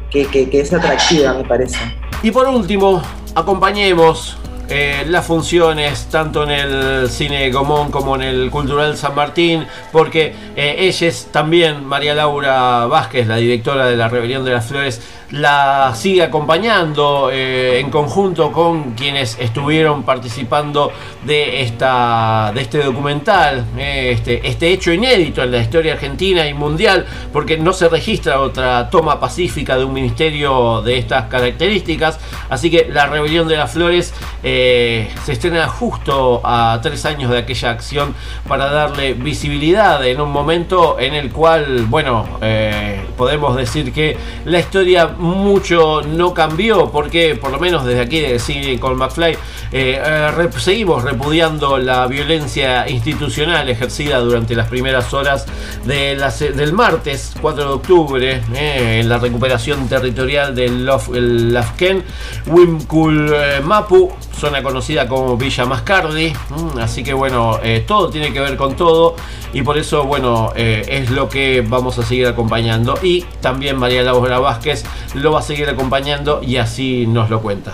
[0.10, 1.78] que, que- es atractiva, me parece.
[2.24, 3.02] Y por último,
[3.36, 4.38] acompañemos
[4.70, 10.34] eh, las funciones tanto en el cine Gomón como en el Cultural San Martín, porque
[10.56, 15.02] eh, ella es también, María Laura Vázquez, la directora de La Rebelión de las Flores,
[15.36, 20.94] la sigue acompañando eh, en conjunto con quienes estuvieron participando
[21.26, 26.54] de, esta, de este documental, eh, este, este hecho inédito en la historia argentina y
[26.54, 32.18] mundial, porque no se registra otra toma pacífica de un ministerio de estas características.
[32.50, 37.40] Así que La Rebelión de las Flores eh, se estrena justo a tres años de
[37.40, 38.16] aquella acción
[38.48, 42.26] para darle visibilidad en un momento en el cual, bueno,
[43.18, 48.40] podemos decir que la historia mucho no cambió, porque por lo menos desde aquí de
[48.40, 49.34] Cine con McFly
[49.72, 55.46] eh, eh, seguimos repudiando la violencia institucional ejercida durante las primeras horas
[55.86, 56.16] de
[56.56, 62.04] del martes 4 de octubre eh, en la recuperación territorial del Lof- el Lafken,
[62.48, 63.34] Wimkul
[63.64, 66.34] Mapu, zona conocida como Villa Mascardi.
[66.50, 69.16] Mm, así que bueno, eh, todo tiene que ver con todo
[69.54, 72.98] y por eso, bueno, eh, es lo que vamos a seguir acompañando.
[73.02, 74.84] Y también María Laura Vázquez
[75.14, 77.74] lo va a seguir acompañando y así nos lo cuenta.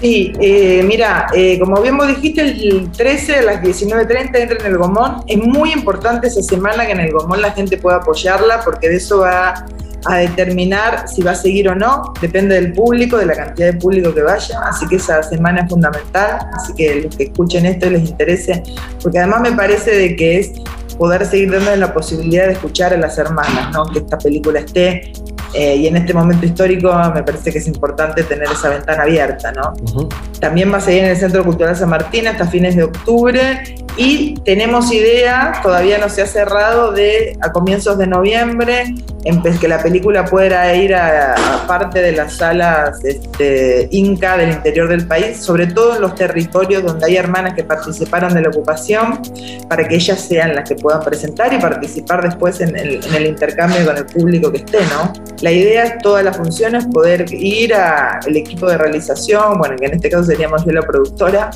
[0.00, 1.28] Sí, eh, mira,
[1.58, 5.22] como bien vos dijiste, el 13 a las 19.30 entra en el Gomón.
[5.26, 8.96] Es muy importante esa semana que en el Gomón la gente pueda apoyarla porque de
[8.96, 9.64] eso va
[10.06, 12.12] a determinar si va a seguir o no.
[12.20, 14.60] Depende del público, de la cantidad de público que vaya.
[14.64, 16.46] Así que esa semana es fundamental.
[16.54, 18.62] Así que los que escuchen esto y les interese,
[19.02, 20.52] porque además me parece de que es
[20.98, 23.84] poder seguir dando la posibilidad de escuchar a las hermanas, ¿no?
[23.86, 25.12] que esta película esté
[25.54, 29.52] eh, y en este momento histórico me parece que es importante tener esa ventana abierta,
[29.52, 29.72] ¿no?
[30.40, 33.62] También va a seguir en el Centro Cultural San Martín hasta fines de octubre
[33.96, 38.94] y tenemos idea, todavía no se ha cerrado, de a comienzos de noviembre
[39.60, 41.34] que la película pueda ir a,
[41.66, 46.82] parte de las salas este, Inca del interior del país, sobre todo en los territorios
[46.82, 49.20] donde hay hermanas que participaron de la ocupación,
[49.68, 53.96] para que ellas sean las que puedan presentar y participar después en el, intercambio con
[53.96, 55.12] el público que esté, ¿no?
[55.40, 60.10] La idea todas las funciones poder ir al equipo de realización, bueno, que en este
[60.10, 61.50] caso seríamos yo la productora,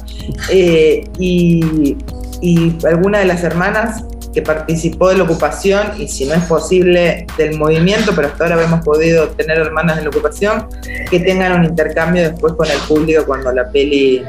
[0.51, 1.97] eh, y,
[2.41, 7.27] y alguna de las hermanas que participó de la ocupación y si no es posible
[7.37, 10.69] del movimiento, pero hasta ahora hemos podido tener hermanas de la ocupación,
[11.11, 14.23] que tengan un intercambio después con el público cuando la peli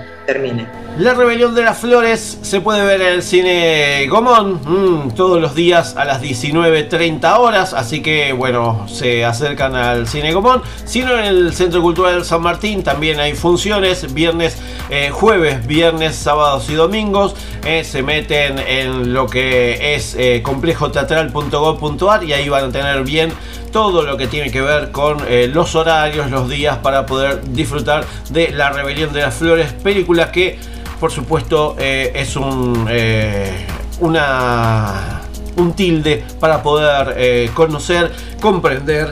[0.98, 5.56] La Rebelión de las Flores se puede ver en el cine Gomón mm, todos los
[5.56, 10.62] días a las 19.30 horas, así que bueno, se acercan al cine Gomón.
[10.86, 14.58] Si no, en el Centro Cultural San Martín también hay funciones, viernes,
[14.90, 17.36] eh, jueves, viernes, sábados y domingos.
[17.66, 23.32] eh, se meten en lo que es eh, complejoteatral.gov.ar y ahí van a tener bien
[23.72, 28.06] todo lo que tiene que ver con eh, los horarios, los días para poder disfrutar
[28.30, 30.60] de La Rebelión de las Flores, película que
[31.00, 33.66] por supuesto eh, es un, eh,
[34.02, 39.12] un tilde para poder conocer, comprender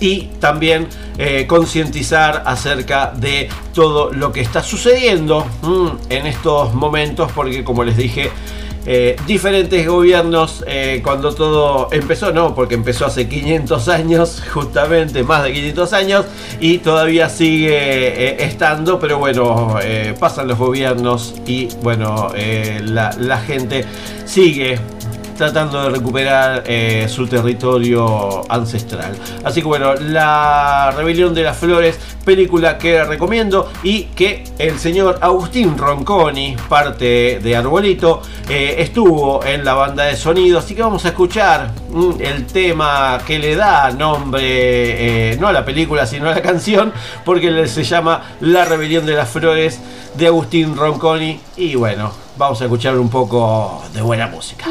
[0.00, 0.88] y también
[1.46, 7.96] concientizar acerca de todo lo que está sucediendo mm, en estos momentos porque como les
[7.96, 8.30] dije
[8.86, 15.42] eh, diferentes gobiernos eh, cuando todo empezó, no, porque empezó hace 500 años, justamente más
[15.42, 16.24] de 500 años,
[16.60, 19.76] y todavía sigue eh, estando, pero bueno,
[20.20, 23.84] pasan los gobiernos y bueno, la gente
[24.24, 24.78] sigue
[25.36, 29.16] tratando de recuperar eh, su territorio ancestral.
[29.44, 35.18] Así que bueno, La Rebelión de las Flores, película que recomiendo y que el señor
[35.20, 40.58] Agustín Ronconi, parte de Arbolito, eh, estuvo en la banda de sonido.
[40.58, 45.52] Así que vamos a escuchar mm, el tema que le da nombre, eh, no a
[45.52, 46.92] la película, sino a la canción,
[47.24, 49.80] porque se llama La Rebelión de las Flores
[50.14, 51.40] de Agustín Ronconi.
[51.56, 54.66] Y bueno, vamos a escuchar un poco de buena música.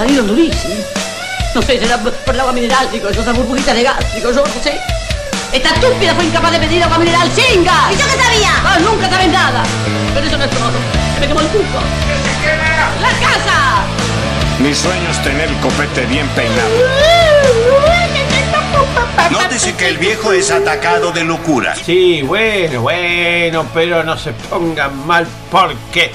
[0.00, 0.78] Salieron durísimos.
[1.52, 4.62] No sé, será por el agua mineral, digo, esas burbujitas de gas, digo, yo no
[4.62, 4.78] sé.
[5.52, 7.90] Esta estúpida fue incapaz de pedir agua mineral sin gas.
[7.90, 8.50] ¿Y yo qué sabía?
[8.64, 9.64] Ah, nunca sabes nada.
[10.14, 10.70] Pero eso no es todo.
[11.18, 11.80] Me quemó el cuco.
[13.02, 13.82] ¡La casa!
[14.60, 16.70] Mi sueño es tener el copete bien peinado.
[19.32, 21.74] Nótese que el viejo es atacado de locura.
[21.74, 26.12] Sí, bueno, bueno, pero no se pongan mal porque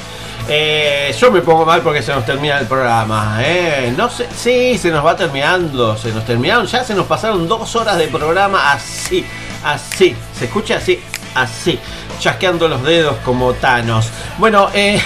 [0.48, 3.38] eh, yo me pongo mal porque se nos termina el programa.
[3.42, 3.94] eh.
[3.98, 7.76] No sé, sí, se nos va terminando, se nos terminaron, ya se nos pasaron dos
[7.76, 9.26] horas de programa así,
[9.64, 10.16] así.
[10.38, 11.02] ¿Se escucha así?
[11.34, 11.80] Así,
[12.20, 14.10] chasqueando los dedos como Thanos.
[14.38, 15.02] Bueno, eh.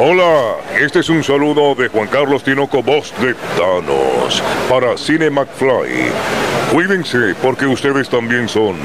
[0.00, 6.10] Hola, este es un saludo de Juan Carlos Tinoco, voz de Thanos, para Cine McFly.
[6.72, 8.76] Cuídense porque ustedes también son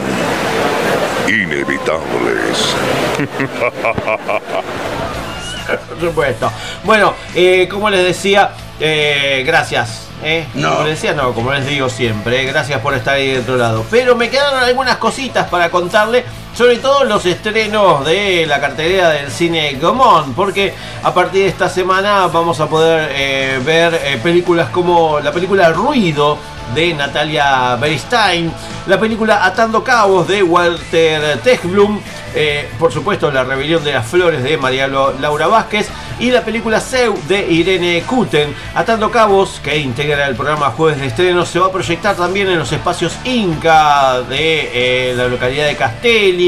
[1.27, 2.75] inevitables.
[6.01, 6.51] Supuesto.
[6.83, 10.07] Bueno, eh, como les decía, eh, gracias.
[10.23, 10.45] ¿eh?
[10.53, 13.85] Como les decía, no, como les digo siempre, gracias por estar ahí de otro lado.
[13.89, 19.31] Pero me quedaron algunas cositas para contarle, sobre todo los estrenos de la cartelera del
[19.31, 20.73] cine Gomón, porque
[21.03, 25.71] a partir de esta semana vamos a poder eh, ver eh, películas como la película
[25.71, 26.37] Ruido
[26.75, 28.51] de Natalia Beristain,
[28.87, 31.99] la película Atando Cabos de Walter Techblum,
[32.33, 36.79] eh, por supuesto La Rebelión de las Flores de María Laura Vázquez y la película
[36.79, 38.55] Seu de Irene Kuten.
[38.73, 42.59] Atando Cabos, que integra el programa Jueves de Estreno, se va a proyectar también en
[42.59, 46.40] los espacios Inca de la localidad de Castelli,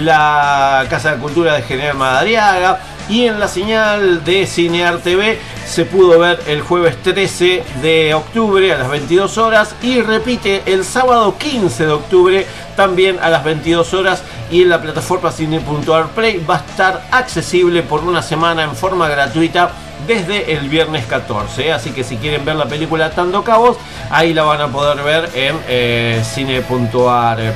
[0.00, 5.84] la Casa de Cultura de General Madariaga y en la señal de Cinear TV se
[5.84, 11.36] pudo ver el jueves 13 de octubre a las 22 horas y repite el sábado
[11.38, 12.46] 15 de octubre
[12.76, 17.82] también a las 22 horas y en la plataforma cine.ar Play va a estar accesible
[17.82, 19.70] por una semana en forma gratuita
[20.06, 21.72] desde el viernes 14.
[21.72, 23.76] Así que si quieren ver la película Tando Cabos,
[24.10, 26.22] ahí la van a poder ver en eh,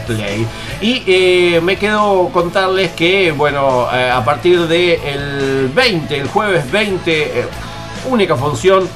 [0.07, 0.47] Play.
[0.81, 7.41] Y eh, me quedo contarles que, bueno, eh, a partir del 20, el jueves 20,
[7.41, 7.45] eh,
[8.09, 8.89] única función,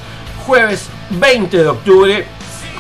[0.46, 2.26] jueves 20 de octubre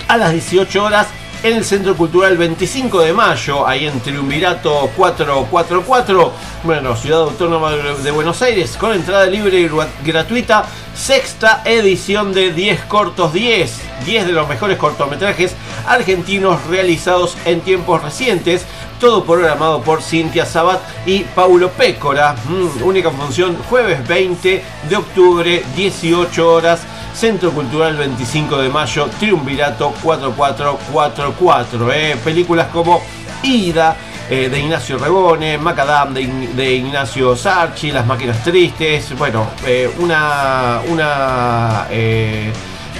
[0.08, 1.06] a las 18 horas
[1.44, 8.10] en el Centro Cultural 25 de Mayo, ahí en Triunvirato 444, bueno, Ciudad Autónoma de
[8.10, 9.70] Buenos Aires, con entrada libre y
[10.02, 10.64] gratuita,
[10.94, 15.54] sexta edición de 10 cortos 10, 10 de los mejores cortometrajes
[15.86, 18.64] argentinos realizados en tiempos recientes,
[18.98, 25.62] todo programado por Cintia Sabat y Paulo Pécora, Mm, única función jueves 20 de octubre,
[25.76, 26.80] 18 horas,
[27.14, 31.92] Centro Cultural 25 de Mayo, Triunvirato 4444.
[31.92, 32.16] eh.
[32.22, 33.00] Películas como
[33.42, 33.96] Ida,
[34.28, 39.90] eh, de Ignacio Rebone, Macadam de, Ign- de Ignacio Sarchi, Las Máquinas Tristes, bueno, eh,
[39.98, 41.86] una, una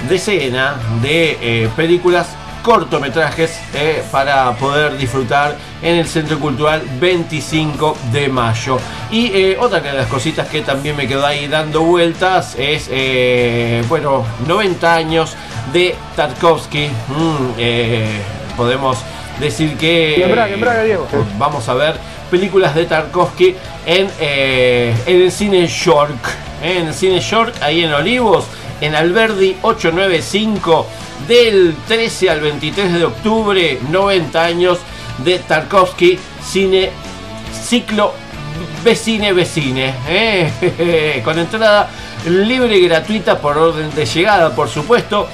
[0.07, 2.27] decena de películas
[2.65, 8.79] cortometrajes eh, para poder disfrutar en el Centro Cultural 25 de mayo.
[9.11, 13.83] Y eh, otra de las cositas que también me quedó ahí dando vueltas es, eh,
[13.87, 15.35] bueno, 90 años
[15.71, 16.87] de Tarkovsky.
[16.87, 18.97] Mm, podemos
[19.39, 21.07] decir que En Braga, en Braga, Diego.
[21.37, 21.95] vamos a ver
[22.31, 23.55] películas de Tarkovsky
[23.85, 26.17] en, en el cine York.
[26.63, 28.45] en el cine York, ahí en Olivos,
[28.81, 30.87] en Alberdi 895,
[31.27, 34.79] del 13 al 23 de octubre, 90 años
[35.19, 36.91] de Tarkovsky, cine
[37.63, 38.13] ciclo
[38.83, 41.89] Vecine Vecine, eh, con entrada
[42.25, 45.27] libre y gratuita por orden de llegada, por supuesto.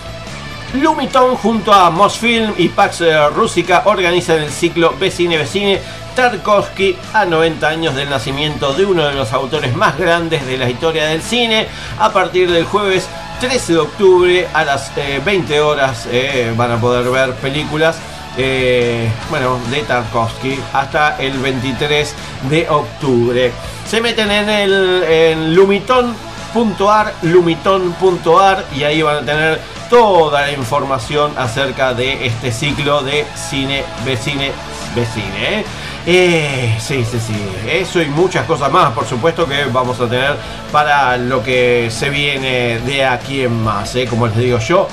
[0.74, 5.80] Lumiton junto a Mosfilm y Pax eh, Rússica organizan el ciclo Vecine Vecine
[6.16, 10.70] Tarkovsky a 90 años del nacimiento de uno de los autores más grandes de la
[10.70, 11.68] historia del cine.
[12.00, 13.08] A partir del jueves
[13.40, 17.98] 13 de octubre a las eh, 20 horas eh, van a poder ver películas
[18.38, 22.16] eh, bueno, de Tarkovsky hasta el 23
[22.50, 23.52] de octubre.
[23.88, 29.60] Se meten en el en lumiton.ar, lumiton.ar y ahí van a tener
[29.92, 34.54] toda la información acerca de este ciclo de cine, vecine,
[34.96, 35.60] vecine.
[35.60, 35.66] ¿eh?
[36.06, 37.36] Eh, sí, sí, sí.
[37.70, 40.38] Eso y muchas cosas más, por supuesto, que vamos a tener
[40.72, 43.94] para lo que se viene de aquí en más.
[43.98, 44.08] ¿eh?
[44.10, 44.88] Como les digo yo,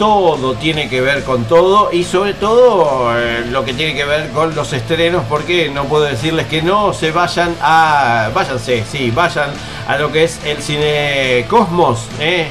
[0.00, 4.30] todo tiene que ver con todo y sobre todo eh, lo que tiene que ver
[4.30, 9.50] con los estrenos porque no puedo decirles que no se vayan a váyanse sí vayan
[9.86, 12.46] a lo que es el cine Cosmos ¿eh?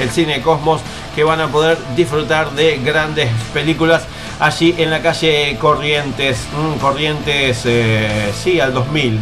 [0.00, 0.80] el cine Cosmos
[1.14, 4.02] que van a poder disfrutar de grandes películas
[4.40, 9.14] allí en la calle Corrientes, mm, Corrientes, eh, sí, al 2000.
[9.14, 9.20] Eh,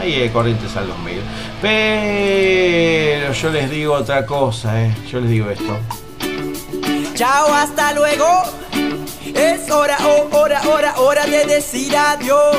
[0.00, 1.20] ahí eh, Corrientes al 2000.
[1.60, 5.78] Pero yo les digo otra cosa, eh, yo les digo esto.
[7.14, 8.26] Chao, hasta luego.
[9.34, 12.56] Es hora, oh, hora, hora, hora de decir adiós.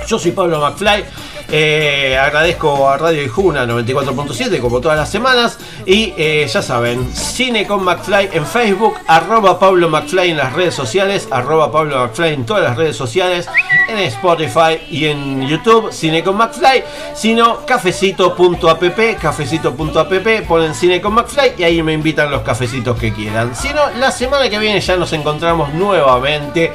[0.09, 1.05] Yo soy Pablo McFly.
[1.51, 5.59] Eh, agradezco a Radio Ijuna 94.7 como todas las semanas.
[5.85, 10.75] Y eh, ya saben, Cine con McFly en Facebook, arroba Pablo McFly en las redes
[10.75, 13.47] sociales, arroba Pablo McFly en todas las redes sociales,
[13.89, 16.85] en Spotify y en YouTube, Cine con McFly.
[17.15, 18.83] Sino cafecito.app,
[19.21, 23.55] cafecito.app, ponen Cine con McFly y ahí me invitan los cafecitos que quieran.
[23.55, 26.73] Si no, la semana que viene ya nos encontramos nuevamente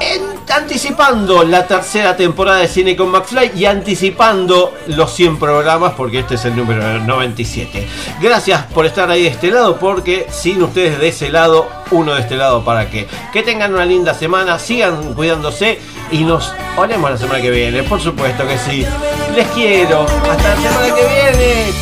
[0.00, 6.20] en- anticipando la tercera temporada de Cine con McFly y anticipando los 100 programas porque
[6.20, 7.86] este es el número 97.
[8.20, 12.20] Gracias por estar ahí de este lado porque sin ustedes de ese lado, uno de
[12.20, 13.06] este lado para qué.
[13.32, 15.78] Que tengan una linda semana, sigan cuidándose
[16.10, 18.86] y nos olemos la semana que viene, por supuesto que sí.
[19.34, 21.72] Les quiero, hasta la semana que viene.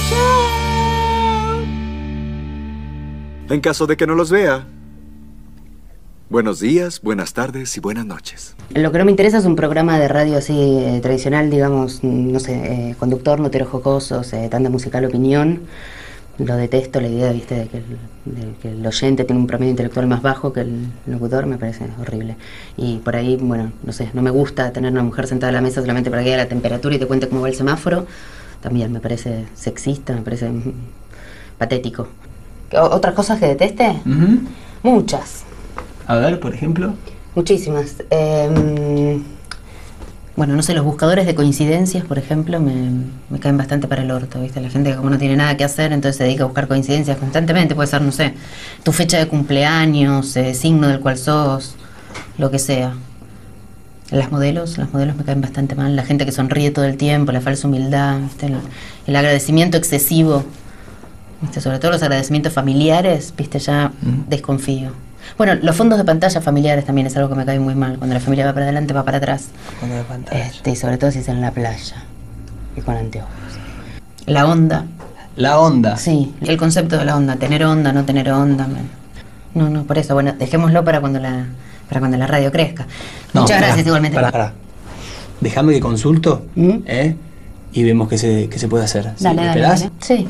[3.51, 4.67] En caso de que no los vea.
[6.31, 8.57] Buenos días, buenas tardes y buenas noches.
[8.75, 12.41] Lo que no me interesa es un programa de radio así eh, tradicional, digamos, no
[12.41, 15.61] sé, eh, conductor, notero jocosos, eh, tanda musical, opinión.
[16.39, 17.85] Lo detesto, la idea, viste, de que, el,
[18.25, 21.87] de que el oyente tiene un promedio intelectual más bajo que el locutor, me parece
[22.01, 22.37] horrible.
[22.77, 25.61] Y por ahí, bueno, no sé, no me gusta tener una mujer sentada a la
[25.61, 28.07] mesa solamente para que diga la temperatura y te cuente cómo va el semáforo.
[28.63, 30.73] También me parece sexista, me parece mm,
[31.59, 32.09] patético.
[32.73, 34.01] ¿O- ¿Otras cosas que deteste?
[34.83, 35.44] Muchas.
[36.07, 36.95] A ver, por ejemplo.
[37.35, 37.97] Muchísimas.
[38.11, 39.21] Eh,
[40.37, 42.75] bueno, no sé, los buscadores de coincidencias, por ejemplo, me,
[43.31, 44.61] me caen bastante para el orto, ¿viste?
[44.61, 47.17] La gente que como no tiene nada que hacer, entonces se dedica a buscar coincidencias
[47.19, 47.75] constantemente.
[47.75, 48.35] Puede ser, no sé,
[48.83, 51.77] tu fecha de cumpleaños, eh, signo del cual sos,
[52.37, 52.95] lo que sea.
[54.11, 55.97] Las modelos, las modelos me caen bastante mal.
[55.97, 58.47] La gente que sonríe todo el tiempo, la falsa humildad, ¿viste?
[58.47, 58.57] El,
[59.07, 60.45] el agradecimiento excesivo.
[61.43, 61.61] ¿viste?
[61.61, 63.93] Sobre todo los agradecimientos familiares, viste, ya
[64.29, 64.91] desconfío.
[65.37, 67.99] Bueno, los fondos de pantalla familiares también es algo que me cae muy mal.
[67.99, 69.49] Cuando la familia va para adelante, va para atrás.
[69.81, 70.47] Cuando de pantalla.
[70.47, 72.05] Este, y sobre todo si es en la playa
[72.77, 73.31] y con anteojos.
[74.27, 74.85] La onda.
[75.37, 75.97] La onda.
[75.97, 78.69] Sí, el concepto de la onda, tener onda, no tener onda.
[79.55, 81.47] No, no, por eso, bueno, dejémoslo para cuando la,
[81.89, 82.87] para cuando la radio crezca.
[83.33, 84.15] No, Muchas gracias igualmente.
[84.15, 84.53] Pará, pará.
[85.41, 87.17] Déjame que consulto, ¿eh?
[87.73, 89.13] Y vemos qué se, qué se puede hacer.
[89.19, 89.91] Dale, ¿Me dale, dale.
[90.01, 90.29] Sí.